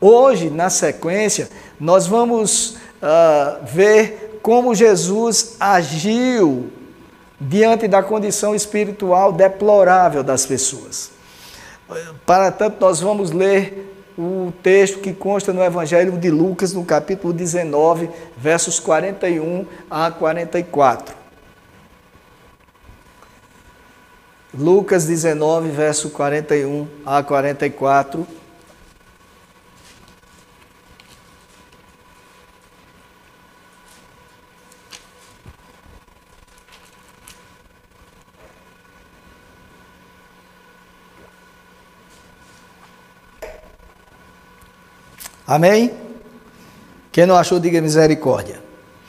Hoje, 0.00 0.48
na 0.48 0.70
sequência, 0.70 1.48
nós 1.78 2.06
vamos 2.06 2.76
uh, 3.02 3.64
ver 3.64 4.38
como 4.42 4.74
Jesus 4.74 5.56
agiu 5.58 6.70
diante 7.40 7.86
da 7.88 8.02
condição 8.02 8.54
espiritual 8.54 9.32
deplorável 9.32 10.22
das 10.22 10.46
pessoas. 10.46 11.10
Para 12.26 12.50
tanto, 12.50 12.80
nós 12.80 13.00
vamos 13.00 13.30
ler 13.30 13.94
o 14.18 14.52
texto 14.62 14.98
que 14.98 15.12
consta 15.12 15.52
no 15.52 15.62
Evangelho 15.62 16.18
de 16.18 16.30
Lucas, 16.30 16.72
no 16.72 16.84
capítulo 16.84 17.32
19, 17.32 18.10
versos 18.36 18.80
41 18.80 19.64
a 19.88 20.10
44. 20.10 21.16
Lucas 24.52 25.06
19, 25.06 25.70
verso 25.70 26.10
41 26.10 26.88
a 27.06 27.22
44. 27.22 28.26
Amém? 45.48 45.92
Quem 47.10 47.24
não 47.24 47.34
achou, 47.34 47.58
diga 47.58 47.80
misericórdia. 47.80 48.56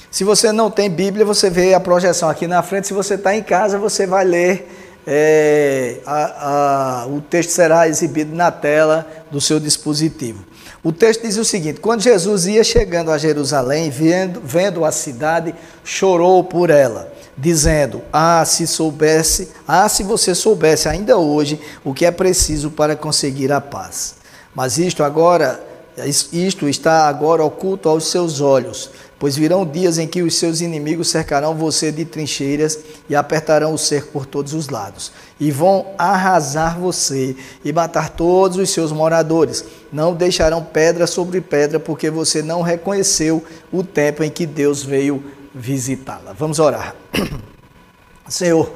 Se 0.09 0.23
você 0.23 0.53
não 0.53 0.71
tem 0.71 0.89
Bíblia, 0.89 1.25
você 1.25 1.49
vê 1.49 1.73
a 1.73 1.81
projeção 1.81 2.29
aqui 2.29 2.48
na 2.48 2.63
frente. 2.63 2.88
Se 2.88 2.93
você 2.93 3.15
está 3.15 3.35
em 3.35 3.43
casa, 3.43 3.77
você 3.77 4.07
vai 4.07 4.23
ler. 4.23 5.02
É, 5.05 5.98
a, 6.05 7.02
a, 7.03 7.07
o 7.07 7.20
texto 7.20 7.49
será 7.49 7.89
exibido 7.89 8.34
na 8.34 8.52
tela 8.52 9.05
do 9.29 9.41
seu 9.41 9.59
dispositivo. 9.59 10.45
O 10.81 10.93
texto 10.93 11.23
diz 11.23 11.35
o 11.35 11.43
seguinte: 11.43 11.81
quando 11.81 12.02
Jesus 12.02 12.48
ia 12.48 12.63
chegando 12.63 13.12
a 13.12 13.17
Jerusalém, 13.17 13.90
vendo, 13.90 14.41
vendo 14.41 14.85
a 14.85 14.93
cidade, 14.93 15.54
chorou 15.84 16.41
por 16.41 16.70
ela, 16.70 17.12
dizendo: 17.37 18.01
Ah, 18.13 18.45
se 18.45 18.65
soubesse, 18.65 19.49
ah, 19.67 19.90
se 19.90 20.04
você 20.04 20.34
soubesse 20.34 20.87
ainda 20.87 21.17
hoje 21.17 21.60
o 21.84 21.93
que 21.93 22.05
é 22.05 22.12
preciso 22.12 22.71
para 22.71 22.95
conseguir 22.95 23.51
a 23.51 23.60
paz. 23.60 24.15
Mas 24.55 24.77
isto 24.77 25.04
agora 25.04 25.68
isto 26.05 26.67
está 26.67 27.07
agora 27.07 27.43
oculto 27.43 27.89
aos 27.89 28.09
seus 28.09 28.41
olhos, 28.41 28.91
pois 29.17 29.35
virão 29.35 29.65
dias 29.65 29.97
em 29.97 30.07
que 30.07 30.21
os 30.21 30.35
seus 30.35 30.61
inimigos 30.61 31.09
cercarão 31.09 31.55
você 31.55 31.91
de 31.91 32.05
trincheiras 32.05 32.79
e 33.09 33.15
apertarão 33.15 33.73
o 33.73 33.77
cerco 33.77 34.11
por 34.11 34.25
todos 34.25 34.53
os 34.53 34.70
lados, 34.70 35.11
e 35.39 35.51
vão 35.51 35.87
arrasar 35.97 36.79
você 36.79 37.35
e 37.63 37.73
matar 37.73 38.09
todos 38.09 38.57
os 38.57 38.70
seus 38.70 38.91
moradores. 38.91 39.65
Não 39.91 40.13
deixarão 40.13 40.63
pedra 40.63 41.07
sobre 41.07 41.41
pedra, 41.41 41.79
porque 41.79 42.09
você 42.09 42.41
não 42.41 42.61
reconheceu 42.61 43.43
o 43.71 43.83
tempo 43.83 44.23
em 44.23 44.29
que 44.29 44.45
Deus 44.45 44.83
veio 44.83 45.23
visitá-la. 45.53 46.33
Vamos 46.37 46.59
orar. 46.59 46.95
Senhor, 48.29 48.71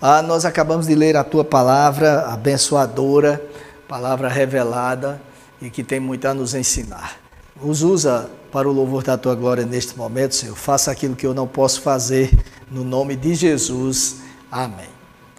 ah, 0.00 0.22
nós 0.22 0.44
acabamos 0.44 0.86
de 0.86 0.94
ler 0.94 1.16
a 1.16 1.22
tua 1.22 1.44
palavra 1.44 2.22
abençoadora, 2.26 3.40
palavra 3.86 4.28
revelada 4.28 5.27
e 5.60 5.70
que 5.70 5.82
tem 5.82 6.00
muito 6.00 6.26
a 6.26 6.34
nos 6.34 6.54
ensinar. 6.54 7.18
Nos 7.60 7.82
usa 7.82 8.30
para 8.52 8.68
o 8.68 8.72
louvor 8.72 9.02
da 9.02 9.18
tua 9.18 9.34
glória 9.34 9.66
neste 9.66 9.96
momento, 9.96 10.34
Senhor. 10.34 10.56
Faça 10.56 10.90
aquilo 10.90 11.16
que 11.16 11.26
eu 11.26 11.34
não 11.34 11.46
posso 11.46 11.80
fazer, 11.82 12.30
no 12.70 12.84
nome 12.84 13.16
de 13.16 13.34
Jesus. 13.34 14.16
Amém. 14.50 14.88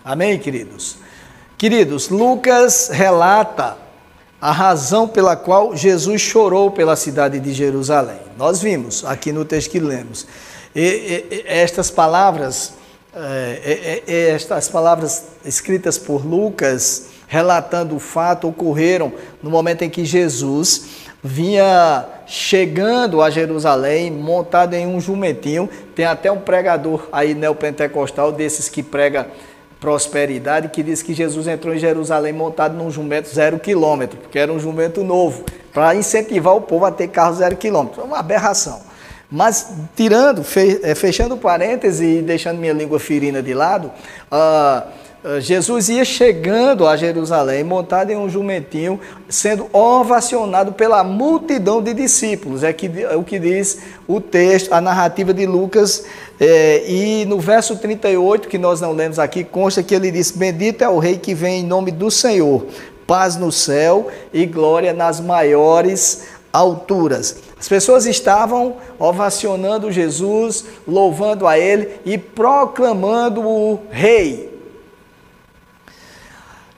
Amém, 0.03 0.37
queridos? 0.37 0.97
Queridos, 1.57 2.09
Lucas 2.09 2.89
relata 2.91 3.77
a 4.41 4.51
razão 4.51 5.07
pela 5.07 5.35
qual 5.35 5.75
Jesus 5.75 6.21
chorou 6.21 6.71
pela 6.71 6.95
cidade 6.95 7.39
de 7.39 7.53
Jerusalém. 7.53 8.19
Nós 8.37 8.61
vimos 8.61 9.03
aqui 9.03 9.31
no 9.31 9.43
texto 9.43 9.71
que 9.71 9.79
lemos. 9.79 10.25
E, 10.73 10.81
e, 10.81 11.43
estas 11.45 11.91
palavras, 11.91 12.73
é, 13.13 14.01
é, 14.07 14.29
estas 14.29 14.69
palavras 14.69 15.25
escritas 15.43 15.97
por 15.97 16.25
Lucas, 16.25 17.08
relatando 17.29 17.95
o 17.95 17.99
fato, 17.99 18.49
ocorreram 18.49 19.13
no 19.41 19.51
momento 19.51 19.83
em 19.83 19.89
que 19.89 20.03
Jesus 20.03 21.07
vinha 21.23 22.05
chegando 22.25 23.21
a 23.21 23.29
Jerusalém, 23.29 24.09
montado 24.09 24.73
em 24.73 24.87
um 24.87 24.99
jumentinho. 24.99 25.69
Tem 25.95 26.05
até 26.05 26.31
um 26.31 26.39
pregador 26.39 27.07
aí 27.11 27.35
neopentecostal, 27.35 28.31
desses 28.31 28.67
que 28.67 28.81
prega 28.81 29.27
prosperidade, 29.79 30.69
que 30.69 30.81
diz 30.81 31.03
que 31.03 31.13
Jesus 31.13 31.47
entrou 31.47 31.73
em 31.73 31.77
Jerusalém 31.77 32.33
montado 32.33 32.75
num 32.75 32.89
jumento 32.89 33.29
zero 33.29 33.59
quilômetro, 33.59 34.17
porque 34.17 34.39
era 34.39 34.51
um 34.51 34.59
jumento 34.59 35.03
novo, 35.03 35.45
para 35.71 35.95
incentivar 35.95 36.55
o 36.55 36.61
povo 36.61 36.85
a 36.85 36.91
ter 36.91 37.09
carro 37.09 37.35
zero 37.35 37.55
quilômetro. 37.55 38.01
É 38.01 38.03
uma 38.03 38.17
aberração. 38.17 38.81
Mas 39.31 39.71
tirando, 39.95 40.43
eh, 40.81 40.95
fechando 40.95 41.37
parênteses 41.37 42.01
e 42.01 42.21
deixando 42.23 42.57
minha 42.57 42.73
língua 42.73 42.99
ferina 42.99 43.43
de 43.43 43.53
lado, 43.53 43.91
uh, 44.31 44.89
Jesus 45.41 45.89
ia 45.89 46.05
chegando 46.05 46.87
a 46.87 46.95
Jerusalém, 46.95 47.61
montado 47.61 48.09
em 48.09 48.15
um 48.15 48.29
jumentinho, 48.29 48.99
sendo 49.27 49.67
ovacionado 49.73 50.71
pela 50.71 51.03
multidão 51.03 51.81
de 51.81 51.93
discípulos. 51.93 52.63
É, 52.63 52.71
que, 52.71 52.89
é 53.03 53.17
o 53.17 53.23
que 53.23 53.37
diz 53.37 53.79
o 54.07 54.21
texto, 54.21 54.71
a 54.71 54.79
narrativa 54.79 55.33
de 55.33 55.45
Lucas. 55.45 56.05
É, 56.39 56.89
e 56.89 57.25
no 57.25 57.37
verso 57.37 57.75
38, 57.75 58.47
que 58.47 58.57
nós 58.57 58.79
não 58.79 58.93
lemos 58.93 59.19
aqui, 59.19 59.43
consta 59.43 59.83
que 59.83 59.93
ele 59.93 60.09
diz: 60.09 60.31
Bendito 60.31 60.83
é 60.83 60.89
o 60.89 60.99
Rei 60.99 61.17
que 61.17 61.33
vem 61.33 61.59
em 61.59 61.65
nome 61.65 61.91
do 61.91 62.09
Senhor, 62.09 62.65
paz 63.05 63.35
no 63.35 63.51
céu 63.51 64.07
e 64.33 64.45
glória 64.45 64.93
nas 64.93 65.19
maiores 65.19 66.27
alturas. 66.53 67.37
As 67.59 67.67
pessoas 67.67 68.05
estavam 68.05 68.77
ovacionando 68.97 69.91
Jesus, 69.91 70.63
louvando 70.87 71.45
a 71.45 71.59
Ele 71.59 71.89
e 72.05 72.17
proclamando 72.17 73.41
o 73.41 73.79
Rei, 73.91 74.48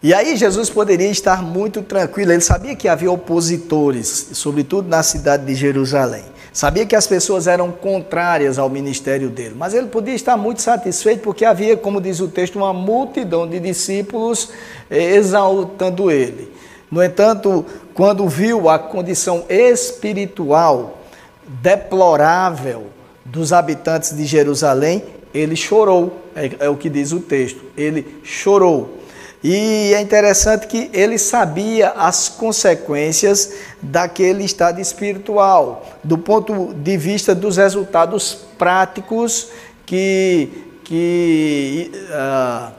e 0.04 0.14
aí 0.14 0.36
Jesus 0.36 0.70
poderia 0.70 1.10
estar 1.10 1.44
muito 1.44 1.82
tranquilo, 1.82 2.32
ele 2.32 2.42
sabia 2.42 2.76
que 2.76 2.88
havia 2.88 3.12
opositores, 3.12 4.30
sobretudo 4.34 4.88
na 4.88 5.04
cidade 5.04 5.46
de 5.46 5.54
Jerusalém. 5.54 6.24
Sabia 6.54 6.86
que 6.86 6.96
as 6.96 7.08
pessoas 7.08 7.48
eram 7.48 7.72
contrárias 7.72 8.60
ao 8.60 8.70
ministério 8.70 9.30
dele, 9.30 9.56
mas 9.56 9.74
ele 9.74 9.88
podia 9.88 10.14
estar 10.14 10.36
muito 10.36 10.62
satisfeito 10.62 11.22
porque 11.22 11.46
havia, 11.46 11.78
como 11.78 12.02
diz 12.02 12.20
o 12.20 12.28
texto, 12.28 12.58
uma 12.58 12.74
multidão 12.74 13.48
de 13.48 13.58
discípulos 13.60 14.50
eh, 14.90 15.16
exaltando 15.16 16.12
ele. 16.12 16.52
No 16.92 17.02
entanto, 17.02 17.66
quando 17.94 18.28
viu 18.28 18.70
a 18.70 18.78
condição 18.78 19.46
espiritual 19.48 21.00
deplorável 21.48 22.88
dos 23.24 23.54
habitantes 23.54 24.16
de 24.16 24.26
Jerusalém, 24.26 25.04
ele 25.34 25.56
chorou, 25.56 26.22
é, 26.36 26.52
é 26.60 26.70
o 26.70 26.76
que 26.76 26.90
diz 26.90 27.14
o 27.14 27.22
texto, 27.22 27.62
ele 27.78 28.20
chorou. 28.24 29.01
E 29.44 29.92
é 29.96 30.02
interessante 30.02 30.68
que 30.68 30.90
ele 30.94 31.18
sabia 31.18 31.90
as 31.90 32.30
consequências 32.30 33.52
daquele 33.82 34.44
estado 34.44 34.80
espiritual, 34.80 35.84
do 36.04 36.18
ponto 36.18 36.74
de 36.76 36.96
vista 36.96 37.34
dos 37.34 37.58
resultados 37.58 38.38
práticos 38.58 39.50
que, 39.84 40.80
que 40.84 41.92
uh, 42.12 42.72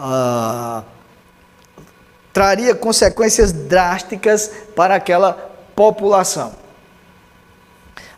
uh, 0.00 0.84
traria 2.32 2.76
consequências 2.76 3.50
drásticas 3.50 4.50
para 4.76 4.94
aquela 4.94 5.32
população. 5.74 6.52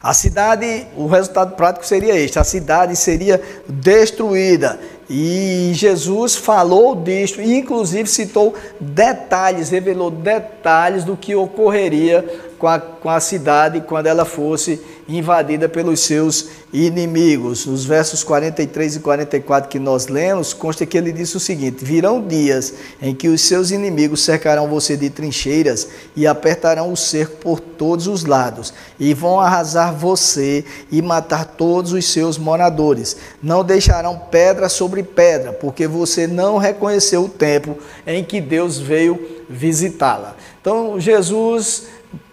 A 0.03 0.13
cidade, 0.13 0.87
o 0.97 1.07
resultado 1.07 1.57
prático 1.57 1.85
seria 1.85 2.15
este: 2.15 2.39
a 2.39 2.45
cidade 2.45 2.95
seria 2.95 3.43
destruída 3.67 4.79
e 5.09 5.71
Jesus 5.73 6.35
falou 6.35 6.97
disto, 6.97 7.41
e 7.41 7.55
inclusive 7.55 8.09
citou 8.09 8.55
detalhes, 8.81 9.71
revelou 9.71 10.11
detalhes 10.11 11.05
do 11.05 11.17
que 11.17 11.35
ocorreria 11.35 12.25
com 12.59 12.67
a, 12.67 12.81
com 12.81 13.09
a 13.09 13.21
cidade 13.21 13.83
quando 13.83 14.07
ela 14.07 14.25
fosse 14.25 14.83
invadida 15.09 15.69
pelos 15.69 16.01
seus 16.01 16.49
inimigos. 16.73 17.67
Nos 17.67 17.85
versos 17.85 18.25
43 18.25 18.97
e 18.97 19.01
44 19.01 19.71
que 19.71 19.79
nós 19.79 20.09
lemos, 20.09 20.53
consta 20.53 20.85
que 20.85 20.99
ele 20.99 21.13
disse 21.13 21.37
o 21.37 21.41
seguinte: 21.41 21.85
Virão 21.85 22.21
dias 22.21 22.75
em 23.01 23.15
que 23.15 23.29
os 23.29 23.41
seus 23.41 23.71
inimigos 23.71 24.23
cercarão 24.23 24.69
você 24.69 24.97
de 24.97 25.11
trincheiras 25.11 25.89
e 26.15 26.27
apertarão 26.27 26.93
o 26.93 26.97
cerco 26.97 27.37
por 27.37 27.61
todos 27.61 28.07
os 28.07 28.25
lados, 28.25 28.73
e 28.99 29.13
vão 29.15 29.39
arrasar 29.39 29.95
você 29.95 30.65
e 30.91 31.01
matar 31.03 31.45
todos 31.45 31.93
os 31.93 32.05
seus 32.11 32.39
moradores. 32.39 33.17
Não 33.43 33.65
deixarão 33.65 34.19
pedra 34.31 34.69
sobre 34.69 35.03
pedra, 35.03 35.53
porque 35.53 35.87
você 35.87 36.27
não 36.27 36.59
reconheceu 36.59 37.25
o 37.25 37.29
tempo 37.29 37.79
em 38.07 38.25
que 38.25 38.41
Deus 38.41 38.79
veio 38.79 39.37
visitá-la. 39.49 40.37
Então, 40.67 40.99
Jesus 40.99 41.85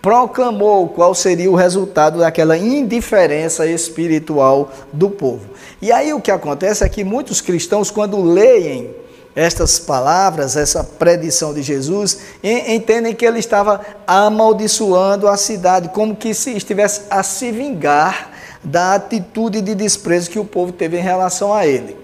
proclamou 0.01 0.89
qual 0.89 1.13
seria 1.13 1.51
o 1.51 1.55
resultado 1.55 2.17
daquela 2.17 2.57
indiferença 2.57 3.67
espiritual 3.67 4.71
do 4.91 5.07
povo. 5.07 5.45
E 5.79 5.91
aí 5.91 6.11
o 6.15 6.19
que 6.19 6.31
acontece 6.31 6.83
é 6.83 6.89
que 6.89 7.03
muitos 7.03 7.41
cristãos, 7.41 7.91
quando 7.91 8.19
leem 8.23 8.89
estas 9.35 9.77
palavras, 9.77 10.57
essa 10.57 10.83
predição 10.83 11.53
de 11.53 11.61
Jesus, 11.61 12.21
entendem 12.43 13.13
que 13.13 13.23
ele 13.23 13.37
estava 13.37 13.81
amaldiçoando 14.07 15.27
a 15.27 15.37
cidade, 15.37 15.89
como 15.89 16.15
que 16.15 16.33
se 16.33 16.57
estivesse 16.57 17.01
a 17.11 17.21
se 17.21 17.51
vingar 17.51 18.31
da 18.63 18.95
atitude 18.95 19.61
de 19.61 19.75
desprezo 19.75 20.31
que 20.31 20.39
o 20.39 20.45
povo 20.45 20.71
teve 20.71 20.97
em 20.97 21.03
relação 21.03 21.53
a 21.53 21.67
ele. 21.67 22.01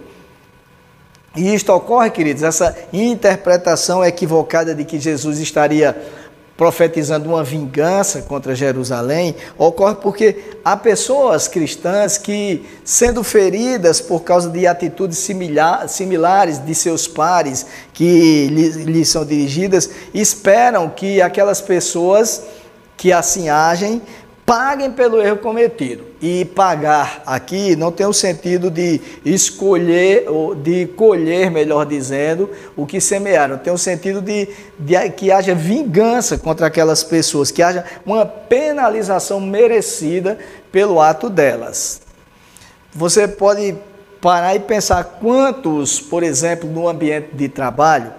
E 1.36 1.54
isto 1.54 1.72
ocorre, 1.72 2.10
queridos, 2.10 2.44
essa 2.44 2.76
interpretação 2.92 4.04
equivocada 4.04 4.74
de 4.74 4.84
que 4.84 5.00
Jesus 5.00 5.40
estaria 5.40 5.96
profetizando 6.60 7.30
uma 7.30 7.42
vingança 7.42 8.22
contra 8.24 8.54
Jerusalém, 8.54 9.34
ocorre 9.58 9.96
porque 9.96 10.58
há 10.62 10.76
pessoas 10.76 11.48
cristãs 11.48 12.18
que, 12.18 12.66
sendo 12.84 13.24
feridas 13.24 14.02
por 14.02 14.24
causa 14.24 14.50
de 14.50 14.68
atitudes 14.68 15.26
similares 15.88 16.60
de 16.60 16.76
seus 16.76 17.08
pares 17.08 17.66
que 17.94 18.48
lhes 18.50 19.08
são 19.08 19.24
dirigidas, 19.24 19.90
esperam 20.14 20.90
que 20.90 21.22
aquelas 21.22 21.62
pessoas 21.62 22.44
que 22.98 23.14
assim 23.14 23.48
agem 23.48 24.02
paguem 24.50 24.92
pelo 24.92 25.22
erro 25.22 25.38
cometido. 25.38 26.06
E 26.20 26.44
pagar 26.44 27.22
aqui 27.24 27.76
não 27.76 27.92
tem 27.92 28.08
o 28.08 28.12
sentido 28.12 28.72
de 28.72 29.00
escolher, 29.24 30.28
ou 30.28 30.56
de 30.56 30.88
colher, 30.88 31.52
melhor 31.52 31.86
dizendo, 31.86 32.50
o 32.76 32.84
que 32.84 33.00
semearam. 33.00 33.60
Tem 33.60 33.72
o 33.72 33.78
sentido 33.78 34.24
de, 34.24 34.50
de 34.80 35.10
que 35.12 35.32
haja 35.32 35.54
vingança 35.54 36.36
contra 36.36 36.66
aquelas 36.66 37.04
pessoas, 37.04 37.52
que 37.52 37.62
haja 37.62 37.86
uma 38.04 38.26
penalização 38.26 39.40
merecida 39.40 40.40
pelo 40.72 41.00
ato 41.00 41.30
delas. 41.30 42.02
Você 42.92 43.28
pode 43.28 43.76
parar 44.20 44.56
e 44.56 44.60
pensar 44.60 45.04
quantos, 45.04 46.00
por 46.00 46.24
exemplo, 46.24 46.68
no 46.68 46.90
ambiente 46.90 47.30
de 47.34 47.48
trabalho, 47.48 48.12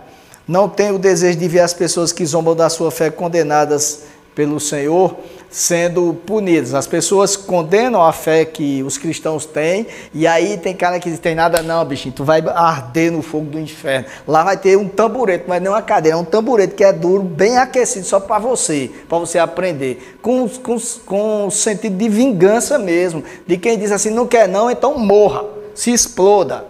não 0.46 0.68
tem 0.68 0.92
o 0.92 0.98
desejo 0.98 1.36
de 1.36 1.48
ver 1.48 1.60
as 1.60 1.74
pessoas 1.74 2.12
que 2.12 2.24
zombam 2.24 2.54
da 2.54 2.68
sua 2.68 2.92
fé 2.92 3.10
condenadas 3.10 4.04
pelo 4.32 4.60
Senhor 4.60 5.16
sendo 5.50 6.14
punidos. 6.24 6.74
As 6.74 6.86
pessoas 6.86 7.36
condenam 7.36 8.02
a 8.02 8.12
fé 8.12 8.44
que 8.44 8.82
os 8.82 8.96
cristãos 8.96 9.44
têm, 9.44 9.86
e 10.14 10.26
aí 10.26 10.56
tem 10.56 10.74
cara 10.74 11.00
que 11.00 11.10
diz: 11.10 11.18
tem 11.18 11.34
nada 11.34 11.62
não, 11.62 11.84
bichinho, 11.84 12.14
tu 12.14 12.24
vai 12.24 12.40
arder 12.40 13.10
no 13.10 13.22
fogo 13.22 13.46
do 13.46 13.58
inferno. 13.58 14.06
Lá 14.26 14.44
vai 14.44 14.56
ter 14.56 14.76
um 14.76 14.88
tamborete, 14.88 15.44
mas 15.48 15.60
não 15.60 15.72
uma 15.72 15.82
cadeira, 15.82 16.16
é 16.16 16.20
um 16.20 16.24
tamborete 16.24 16.74
que 16.74 16.84
é 16.84 16.92
duro, 16.92 17.22
bem 17.22 17.58
aquecido, 17.58 18.06
só 18.06 18.20
para 18.20 18.38
você, 18.38 18.90
para 19.08 19.18
você 19.18 19.38
aprender. 19.38 20.16
Com, 20.22 20.48
com, 20.48 20.76
com 21.04 21.50
sentido 21.50 21.96
de 21.96 22.08
vingança 22.08 22.78
mesmo, 22.78 23.24
de 23.46 23.56
quem 23.56 23.76
diz 23.76 23.90
assim: 23.90 24.10
não 24.10 24.26
quer 24.26 24.48
não, 24.48 24.70
então 24.70 24.98
morra, 24.98 25.44
se 25.74 25.92
exploda 25.92 26.69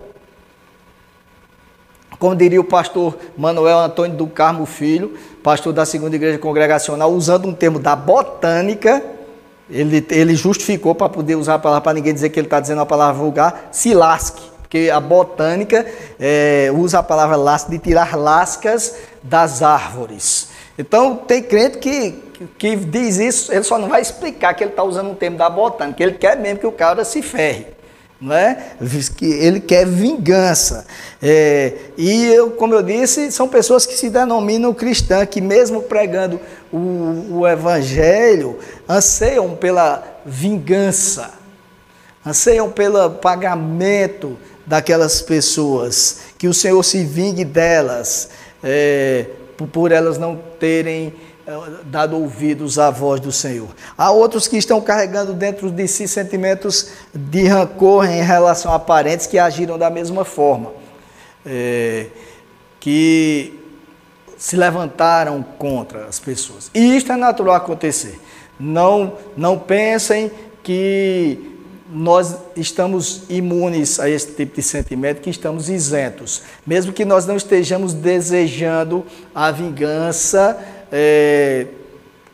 como 2.20 2.37
diria 2.37 2.61
o 2.61 2.64
pastor 2.64 3.17
Manuel 3.37 3.78
Antônio 3.78 4.14
do 4.14 4.26
Carmo 4.26 4.67
Filho, 4.67 5.17
pastor 5.43 5.72
da 5.72 5.87
segunda 5.87 6.14
igreja 6.14 6.38
congregacional, 6.38 7.11
usando 7.11 7.49
um 7.49 7.55
termo 7.55 7.78
da 7.78 7.96
botânica, 7.96 9.02
ele, 9.70 10.06
ele 10.11 10.37
justificou 10.37 10.94
para 10.94 11.08
poder 11.08 11.34
usar 11.37 11.55
a 11.55 11.58
palavra 11.58 11.81
para 11.81 11.94
ninguém 11.94 12.12
dizer 12.12 12.28
que 12.28 12.38
ele 12.38 12.46
está 12.46 12.61
dizendo 12.61 12.82
a 12.82 12.87
palavra 12.87 13.14
vulgar, 13.14 13.70
se 13.72 13.94
lasque, 13.94 14.43
porque 14.61 14.90
a 14.90 15.00
botânica 15.00 15.87
é, 16.20 16.70
usa 16.76 16.99
a 16.99 17.02
palavra 17.02 17.37
lasque 17.37 17.70
de 17.70 17.78
tirar 17.78 18.14
lascas 18.14 18.96
das 19.22 19.62
árvores. 19.62 20.50
Então 20.78 21.17
tem 21.17 21.43
crente 21.43 21.78
que, 21.78 22.22
que 22.58 22.76
diz 22.76 23.17
isso, 23.17 23.50
ele 23.50 23.64
só 23.64 23.78
não 23.78 23.88
vai 23.88 24.02
explicar 24.02 24.52
que 24.52 24.62
ele 24.62 24.72
está 24.72 24.82
usando 24.82 25.11
um 25.11 25.14
termo 25.14 25.38
da 25.38 25.49
botânica, 25.49 26.02
ele 26.02 26.12
quer 26.12 26.37
mesmo 26.37 26.61
que 26.61 26.67
o 26.67 26.72
cara 26.72 27.02
se 27.02 27.22
ferre 27.22 27.80
não 28.20 28.34
é? 28.34 28.72
Ele 29.22 29.61
quer 29.61 29.87
vingança. 29.87 30.87
É, 31.22 31.72
e 31.96 32.26
eu, 32.26 32.50
como 32.50 32.75
eu 32.75 32.82
disse, 32.82 33.32
são 33.32 33.49
pessoas 33.49 33.87
que 33.87 33.96
se 33.96 34.11
denominam 34.11 34.75
cristãs, 34.75 35.26
que 35.28 35.40
mesmo 35.40 35.82
pregando 35.82 36.38
o, 36.70 37.38
o 37.38 37.49
evangelho, 37.49 38.58
anseiam 38.87 39.56
pela 39.56 40.20
vingança, 40.26 41.31
anseiam 42.25 42.70
pelo 42.70 43.08
pagamento 43.11 44.37
daquelas 44.67 45.22
pessoas, 45.22 46.20
que 46.37 46.46
o 46.46 46.55
Senhor 46.55 46.82
se 46.82 47.02
vingue 47.05 47.44
delas, 47.44 48.28
é, 48.62 49.26
por, 49.72 49.93
elas 49.93 50.19
não 50.19 50.38
terem 50.58 51.14
dado 51.85 52.17
ouvidos 52.17 52.79
à 52.79 52.91
voz 52.91 53.20
do 53.20 53.32
Senhor. 53.32 53.69
Há 53.97 54.11
outros 54.11 54.47
que 54.47 54.56
estão 54.56 54.81
carregando 54.81 55.32
dentro 55.32 55.70
de 55.70 55.87
si 55.88 56.06
sentimentos 56.06 56.91
de 57.14 57.47
rancor 57.47 58.06
em 58.06 58.23
relação 58.23 58.73
a 58.73 58.79
parentes 58.79 59.26
que 59.26 59.38
agiram 59.38 59.79
da 59.79 59.91
mesma 59.91 60.25
forma, 60.25 60.73
é, 61.44 62.06
que 62.79 63.58
se 64.37 64.56
levantaram 64.56 65.43
contra 65.58 66.06
as 66.06 66.19
pessoas. 66.19 66.70
E 66.75 66.97
isto 66.97 67.12
é 67.12 67.17
natural 67.17 67.55
acontecer. 67.56 68.19
Não, 68.58 69.14
não 69.37 69.58
pensem 69.58 70.31
que 70.62 71.50
nós 71.93 72.37
estamos 72.55 73.25
imunes 73.29 73.99
a 73.99 74.08
esse 74.08 74.32
tipo 74.32 74.56
de 74.56 74.62
sentimento, 74.62 75.20
que 75.20 75.31
estamos 75.31 75.69
isentos. 75.69 76.43
Mesmo 76.64 76.93
que 76.93 77.05
nós 77.05 77.26
não 77.26 77.37
estejamos 77.37 77.93
desejando 77.93 79.05
a 79.35 79.50
vingança, 79.50 80.56
é, 80.90 81.66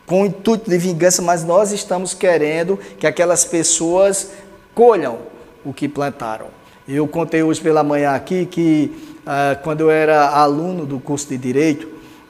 com 0.07 0.23
o 0.23 0.27
intuito 0.27 0.71
de 0.71 0.79
vingança, 0.79 1.21
mas 1.21 1.45
nós 1.45 1.73
estamos 1.73 2.15
querendo 2.15 2.79
que 2.99 3.07
aquelas 3.07 3.45
pessoas 3.45 4.31
colham 4.75 5.19
o 5.65 5.73
que 5.73 5.89
plantaram. 5.89 6.47
Eu 6.89 7.09
contei 7.09 7.43
hoje 7.43 7.61
pela 7.61 7.83
manhã 7.83 8.13
aqui 8.13 8.47
que 8.47 9.17
ah, 9.27 9.59
quando 9.61 9.81
eu 9.81 9.91
era 9.91 10.29
aluno 10.29 10.87
do 10.87 11.01
curso 11.01 11.29
de 11.29 11.37
Direito, 11.37 11.89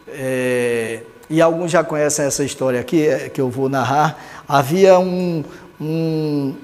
é, 0.08 1.00
e 1.28 1.43
alguns 1.43 1.70
já 1.70 1.84
conhecem 1.84 2.25
essa 2.25 2.43
história 2.43 2.81
aqui, 2.81 3.06
é, 3.06 3.29
que 3.29 3.38
eu 3.38 3.50
vou 3.50 3.69
narrar, 3.69 4.19
havia 4.49 4.99
um, 4.99 5.44
um, 5.79 6.55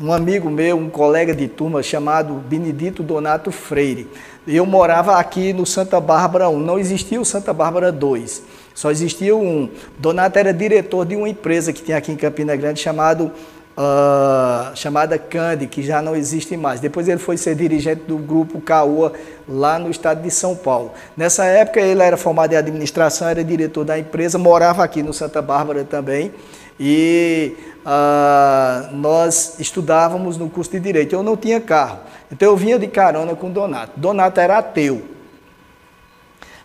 um 0.00 0.10
amigo 0.10 0.48
meu, 0.48 0.78
um 0.78 0.88
colega 0.88 1.34
de 1.34 1.46
turma 1.46 1.82
chamado 1.82 2.32
Benedito 2.34 3.02
Donato 3.02 3.52
Freire. 3.52 4.08
Eu 4.46 4.64
morava 4.64 5.18
aqui 5.18 5.52
no 5.52 5.66
Santa 5.66 6.00
Bárbara 6.00 6.48
1, 6.48 6.58
não 6.58 6.78
existia 6.78 7.20
o 7.20 7.24
Santa 7.24 7.52
Bárbara 7.52 7.92
2. 7.92 8.42
Só 8.74 8.90
existia 8.90 9.34
um. 9.36 9.68
Donato 9.98 10.38
era 10.38 10.52
diretor 10.52 11.04
de 11.04 11.16
uma 11.16 11.28
empresa 11.28 11.72
que 11.72 11.82
tinha 11.82 11.96
aqui 11.96 12.12
em 12.12 12.16
Campina 12.16 12.56
Grande 12.56 12.80
chamado, 12.80 13.30
uh, 13.76 14.74
chamada 14.74 15.18
Cande, 15.18 15.66
que 15.66 15.82
já 15.82 16.00
não 16.00 16.16
existe 16.16 16.56
mais. 16.56 16.80
Depois 16.80 17.08
ele 17.08 17.18
foi 17.18 17.36
ser 17.36 17.54
dirigente 17.54 18.02
do 18.02 18.16
grupo 18.16 18.60
Caoa, 18.60 19.12
lá 19.48 19.78
no 19.78 19.90
estado 19.90 20.22
de 20.22 20.30
São 20.30 20.56
Paulo. 20.56 20.92
Nessa 21.16 21.44
época 21.44 21.80
ele 21.80 22.02
era 22.02 22.16
formado 22.16 22.52
em 22.52 22.56
administração, 22.56 23.28
era 23.28 23.44
diretor 23.44 23.84
da 23.84 23.98
empresa, 23.98 24.38
morava 24.38 24.82
aqui 24.82 25.02
no 25.02 25.12
Santa 25.12 25.42
Bárbara 25.42 25.84
também. 25.84 26.32
E 26.80 27.54
uh, 27.84 28.96
nós 28.96 29.56
estudávamos 29.60 30.38
no 30.38 30.48
curso 30.48 30.70
de 30.70 30.80
Direito. 30.80 31.14
Eu 31.14 31.22
não 31.22 31.36
tinha 31.36 31.60
carro, 31.60 32.00
então 32.30 32.48
eu 32.48 32.56
vinha 32.56 32.78
de 32.78 32.88
carona 32.88 33.36
com 33.36 33.50
Donato. 33.50 33.92
Donato 34.00 34.40
era 34.40 34.58
ateu. 34.58 35.11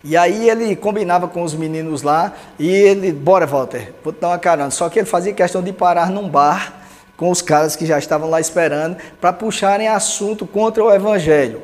E 0.04 0.16
aí 0.16 0.50
ele 0.50 0.76
combinava 0.76 1.28
com 1.28 1.44
os 1.44 1.54
meninos 1.54 2.02
lá 2.02 2.34
e 2.58 2.70
ele, 2.70 3.12
bora 3.12 3.46
Walter, 3.46 3.94
vou 4.04 4.14
te 4.14 4.20
dar 4.20 4.30
uma 4.30 4.40
carona. 4.40 4.72
Só 4.72 4.90
que 4.90 5.00
ele 5.00 5.08
fazia 5.08 5.34
questão 5.34 5.62
de 5.62 5.74
parar 5.74 6.10
num 6.10 6.30
bar 6.30 6.74
com 7.18 7.32
os 7.32 7.42
caras 7.42 7.76
que 7.76 7.86
já 7.86 7.98
estavam 7.98 8.30
lá 8.30 8.40
esperando 8.40 8.98
para 9.20 9.34
puxarem 9.34 9.88
assunto 9.88 10.46
contra 10.46 10.84
o 10.84 10.94
evangelho. 10.94 11.62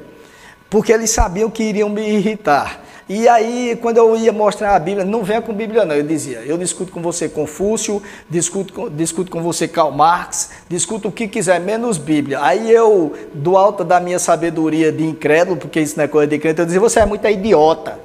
Porque 0.70 0.92
eles 0.92 1.12
sabiam 1.12 1.50
que 1.50 1.64
iriam 1.64 1.88
me 1.88 2.02
irritar. 2.02 2.82
E 3.08 3.28
aí, 3.28 3.78
quando 3.82 3.98
eu 3.98 4.16
ia 4.16 4.32
mostrar 4.32 4.76
a 4.76 4.80
Bíblia, 4.80 5.06
não 5.06 5.24
venha 5.24 5.42
com 5.42 5.54
Bíblia 5.54 5.84
não, 5.84 5.94
eu 5.94 6.04
dizia, 6.04 6.40
eu 6.46 6.58
discuto 6.58 6.92
com 6.92 7.02
você 7.02 7.28
Confúcio, 7.28 8.02
discuto 8.30 8.74
com, 8.74 8.90
discuto 8.90 9.30
com 9.30 9.42
você 9.44 9.68
Karl 9.68 9.92
Marx, 9.92 10.52
discuto 10.70 11.10
o 11.10 11.12
que 11.12 11.28
quiser, 11.28 11.60
menos 11.60 11.98
Bíblia. 11.98 12.40
Aí 12.42 12.72
eu, 12.72 13.14
do 13.34 13.58
alto 13.58 13.84
da 13.84 14.00
minha 14.00 14.18
sabedoria 14.20 14.90
de 14.90 15.04
incrédulo, 15.04 15.58
porque 15.58 15.82
isso 15.82 15.98
não 15.98 16.06
é 16.06 16.08
coisa 16.08 16.28
de 16.28 16.40
crente, 16.40 16.60
eu 16.60 16.66
dizia, 16.66 16.80
você 16.80 17.02
é 17.02 17.06
muito 17.06 17.28
idiota. 17.28 18.00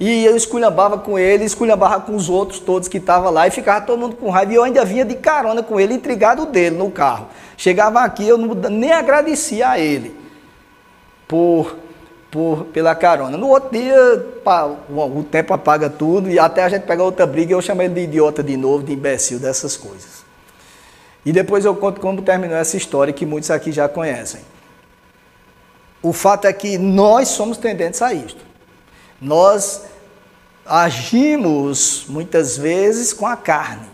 E 0.00 0.24
eu 0.24 0.34
esculhambava 0.34 0.96
com 0.96 1.18
ele, 1.18 1.44
esculhambava 1.44 2.00
com 2.00 2.16
os 2.16 2.30
outros 2.30 2.58
todos 2.58 2.88
que 2.88 2.96
estavam 2.96 3.30
lá 3.30 3.46
e 3.46 3.50
ficava 3.50 3.84
todo 3.84 3.98
mundo 3.98 4.16
com 4.16 4.30
raiva. 4.30 4.52
E 4.52 4.56
eu 4.56 4.64
ainda 4.64 4.82
vinha 4.82 5.04
de 5.04 5.14
carona 5.14 5.62
com 5.62 5.78
ele, 5.78 5.92
intrigado 5.92 6.46
dele 6.46 6.76
no 6.76 6.90
carro. 6.90 7.28
Chegava 7.56 8.00
aqui, 8.00 8.26
eu 8.26 8.38
não, 8.38 8.54
nem 8.70 8.92
agradecia 8.92 9.68
a 9.68 9.78
ele 9.78 10.16
por, 11.28 11.76
por, 12.30 12.64
pela 12.72 12.94
carona. 12.94 13.36
No 13.36 13.48
outro 13.48 13.78
dia, 13.78 14.26
pá, 14.42 14.64
o, 14.64 15.22
tempo 15.30 15.52
apaga 15.52 15.90
tudo 15.90 16.30
e 16.30 16.38
até 16.38 16.64
a 16.64 16.68
gente 16.70 16.84
pega 16.84 17.02
outra 17.02 17.26
briga 17.26 17.52
e 17.52 17.54
eu 17.54 17.60
chamo 17.60 17.82
ele 17.82 17.92
de 17.92 18.00
idiota 18.00 18.42
de 18.42 18.56
novo, 18.56 18.82
de 18.82 18.94
imbecil, 18.94 19.38
dessas 19.38 19.76
coisas. 19.76 20.24
E 21.26 21.30
depois 21.32 21.66
eu 21.66 21.76
conto 21.76 22.00
como 22.00 22.22
terminou 22.22 22.56
essa 22.56 22.78
história 22.78 23.12
que 23.12 23.26
muitos 23.26 23.50
aqui 23.50 23.70
já 23.70 23.86
conhecem. 23.86 24.40
O 26.02 26.14
fato 26.14 26.46
é 26.46 26.52
que 26.52 26.78
nós 26.78 27.28
somos 27.28 27.58
tendentes 27.58 28.00
a 28.00 28.14
isto. 28.14 28.49
Nós 29.20 29.82
agimos 30.64 32.04
muitas 32.08 32.56
vezes 32.56 33.12
com 33.12 33.26
a 33.26 33.36
carne. 33.36 33.88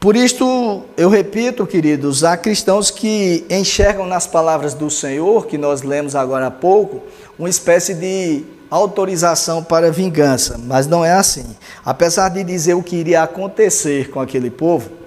Por 0.00 0.14
isto, 0.16 0.84
eu 0.96 1.08
repito, 1.08 1.66
queridos, 1.66 2.22
há 2.22 2.36
cristãos 2.36 2.90
que 2.90 3.44
enxergam 3.50 4.06
nas 4.06 4.26
palavras 4.26 4.72
do 4.72 4.88
Senhor, 4.88 5.46
que 5.46 5.58
nós 5.58 5.82
lemos 5.82 6.14
agora 6.14 6.46
há 6.46 6.50
pouco, 6.50 7.02
uma 7.36 7.48
espécie 7.48 7.94
de 7.94 8.44
autorização 8.70 9.62
para 9.62 9.90
vingança, 9.90 10.56
mas 10.56 10.86
não 10.86 11.04
é 11.04 11.12
assim. 11.12 11.56
Apesar 11.84 12.28
de 12.28 12.44
dizer 12.44 12.74
o 12.74 12.82
que 12.82 12.96
iria 12.96 13.22
acontecer 13.22 14.10
com 14.10 14.20
aquele 14.20 14.50
povo, 14.50 14.97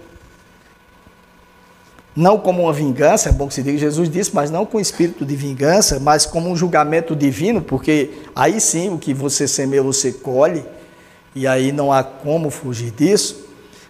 não 2.16 2.38
como 2.38 2.64
uma 2.64 2.74
vingança, 2.74 3.30
é 3.30 3.32
bom 3.32 3.48
que 3.48 3.54
se 3.54 3.64
diga, 3.64 3.78
Jesus 3.78 4.10
disse, 4.10 4.36
mas 4.36 4.52
não 4.52 4.66
com 4.66 4.80
espírito 4.80 5.26
de 5.26 5.36
vingança, 5.36 6.00
mas 6.00 6.26
como 6.26 6.50
um 6.50 6.56
julgamento 6.56 7.16
divino, 7.16 7.62
porque 7.62 8.10
aí 8.36 8.60
sim 8.60 8.94
o 8.94 8.98
que 8.98 9.14
você 9.14 9.48
semeia 9.48 9.82
você 9.82 10.12
colhe, 10.12 10.66
e 11.34 11.48
aí 11.48 11.72
não 11.72 11.92
há 11.92 12.04
como 12.04 12.50
fugir 12.50 12.92
disso. 12.92 13.46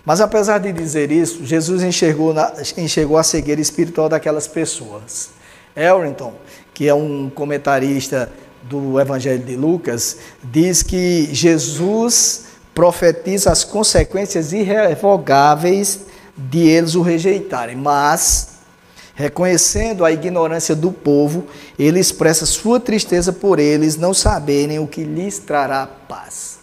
Mas 0.05 0.21
apesar 0.21 0.59
de 0.59 0.71
dizer 0.71 1.11
isso, 1.11 1.45
Jesus 1.45 1.81
enxergou, 1.83 2.33
na, 2.33 2.53
enxergou 2.77 3.17
a 3.17 3.23
cegueira 3.23 3.61
espiritual 3.61 4.07
daquelas 4.07 4.47
pessoas. 4.47 5.29
Elrington, 5.75 6.33
que 6.73 6.87
é 6.87 6.93
um 6.93 7.29
comentarista 7.29 8.31
do 8.63 8.99
Evangelho 8.99 9.43
de 9.43 9.55
Lucas, 9.55 10.17
diz 10.43 10.83
que 10.83 11.29
Jesus 11.31 12.45
profetiza 12.73 13.51
as 13.51 13.63
consequências 13.63 14.53
irrevogáveis 14.53 16.10
de 16.37 16.67
eles 16.67 16.95
o 16.95 17.01
rejeitarem, 17.01 17.75
mas 17.75 18.51
reconhecendo 19.13 20.03
a 20.03 20.11
ignorância 20.11 20.75
do 20.75 20.91
povo, 20.91 21.47
ele 21.77 21.99
expressa 21.99 22.45
sua 22.45 22.79
tristeza 22.79 23.31
por 23.31 23.59
eles 23.59 23.97
não 23.97 24.13
saberem 24.13 24.79
o 24.79 24.87
que 24.87 25.03
lhes 25.03 25.39
trará 25.39 25.87
paz. 26.07 26.59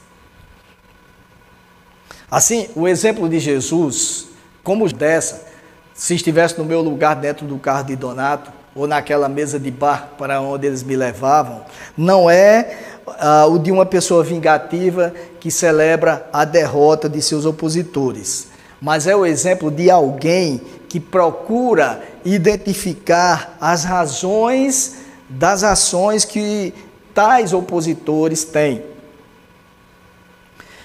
Assim, 2.31 2.69
o 2.75 2.87
exemplo 2.87 3.29
de 3.29 3.39
Jesus, 3.39 4.27
como 4.63 4.91
dessa, 4.93 5.47
se 5.95 6.15
estivesse 6.15 6.59
no 6.59 6.65
meu 6.65 6.81
lugar 6.81 7.17
dentro 7.17 7.47
do 7.47 7.59
carro 7.59 7.85
de 7.85 7.97
Donato, 7.97 8.53
ou 8.75 8.87
naquela 8.87 9.29
mesa 9.29 9.59
de 9.59 9.71
barco 9.71 10.17
para 10.17 10.41
onde 10.41 10.67
eles 10.67 10.83
me 10.83 10.95
levavam, 10.95 11.63
não 11.97 12.31
é 12.31 12.79
uh, 13.07 13.53
o 13.53 13.59
de 13.59 13.73
uma 13.73 13.87
pessoa 13.87 14.23
vingativa 14.23 15.13
que 15.41 15.51
celebra 15.51 16.29
a 16.33 16.45
derrota 16.45 17.09
de 17.09 17.21
seus 17.23 17.45
opositores, 17.45 18.48
mas 18.80 19.06
é 19.06 19.14
o 19.14 19.26
exemplo 19.26 19.70
de 19.70 19.90
alguém 19.90 20.61
que 20.88 20.99
procura 21.00 22.02
identificar 22.25 23.56
as 23.61 23.85
razões 23.85 24.97
das 25.28 25.62
ações 25.62 26.25
que 26.25 26.73
tais 27.14 27.52
opositores 27.52 28.44
têm. 28.44 28.82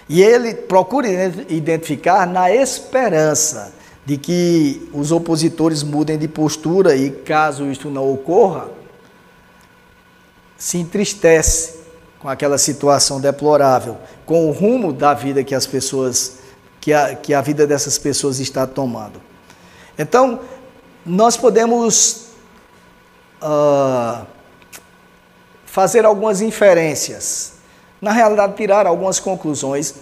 E 0.09 0.21
ele 0.21 0.53
procura 0.53 1.07
identificar 1.47 2.27
na 2.27 2.53
esperança 2.53 3.73
de 4.05 4.17
que 4.17 4.89
os 4.93 5.11
opositores 5.11 5.81
mudem 5.81 6.17
de 6.17 6.27
postura 6.27 6.95
e, 6.95 7.09
caso 7.09 7.65
isto 7.71 7.89
não 7.89 8.11
ocorra, 8.11 8.67
se 10.57 10.77
entristece 10.77 11.83
com 12.19 12.29
aquela 12.29 12.57
situação 12.57 13.19
deplorável, 13.19 13.97
com 14.25 14.47
o 14.47 14.51
rumo 14.51 14.91
da 14.91 15.13
vida 15.13 15.43
que 15.43 15.55
as 15.55 15.65
pessoas, 15.65 16.37
que 16.83 16.91
a, 16.91 17.15
que 17.15 17.33
a 17.33 17.39
vida 17.39 17.65
dessas 17.65 17.97
pessoas 17.97 18.41
está 18.41 18.67
tomando. 18.67 19.21
Então, 19.97 20.41
nós 21.05 21.37
podemos 21.37 22.25
uh, 23.41 24.25
fazer 25.65 26.03
algumas 26.03 26.41
inferências, 26.41 27.53
na 28.01 28.11
realidade, 28.11 28.57
tirar 28.57 28.85
algumas 28.85 29.17
conclusões 29.17 29.95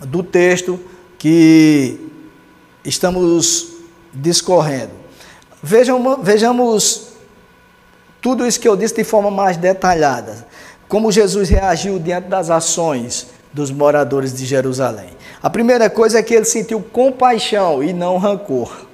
do 0.00 0.22
texto 0.22 0.78
que 1.16 2.12
estamos 2.84 3.76
discorrendo. 4.12 4.92
Vejam, 5.62 6.22
vejamos 6.22 7.12
tudo 8.20 8.46
isso 8.46 8.60
que 8.60 8.68
eu 8.68 8.76
disse 8.76 8.96
de 8.96 9.04
forma 9.04 9.30
mais 9.30 9.56
detalhada. 9.56 10.46
Como 10.86 11.10
Jesus 11.10 11.48
reagiu 11.48 11.98
diante 11.98 12.28
das 12.28 12.50
ações 12.50 13.37
dos 13.52 13.70
moradores 13.70 14.32
de 14.32 14.44
Jerusalém. 14.44 15.10
A 15.42 15.48
primeira 15.48 15.88
coisa 15.88 16.18
é 16.18 16.22
que 16.22 16.34
ele 16.34 16.44
sentiu 16.44 16.80
compaixão 16.80 17.82
e 17.82 17.92
não 17.92 18.18
rancor. 18.18 18.86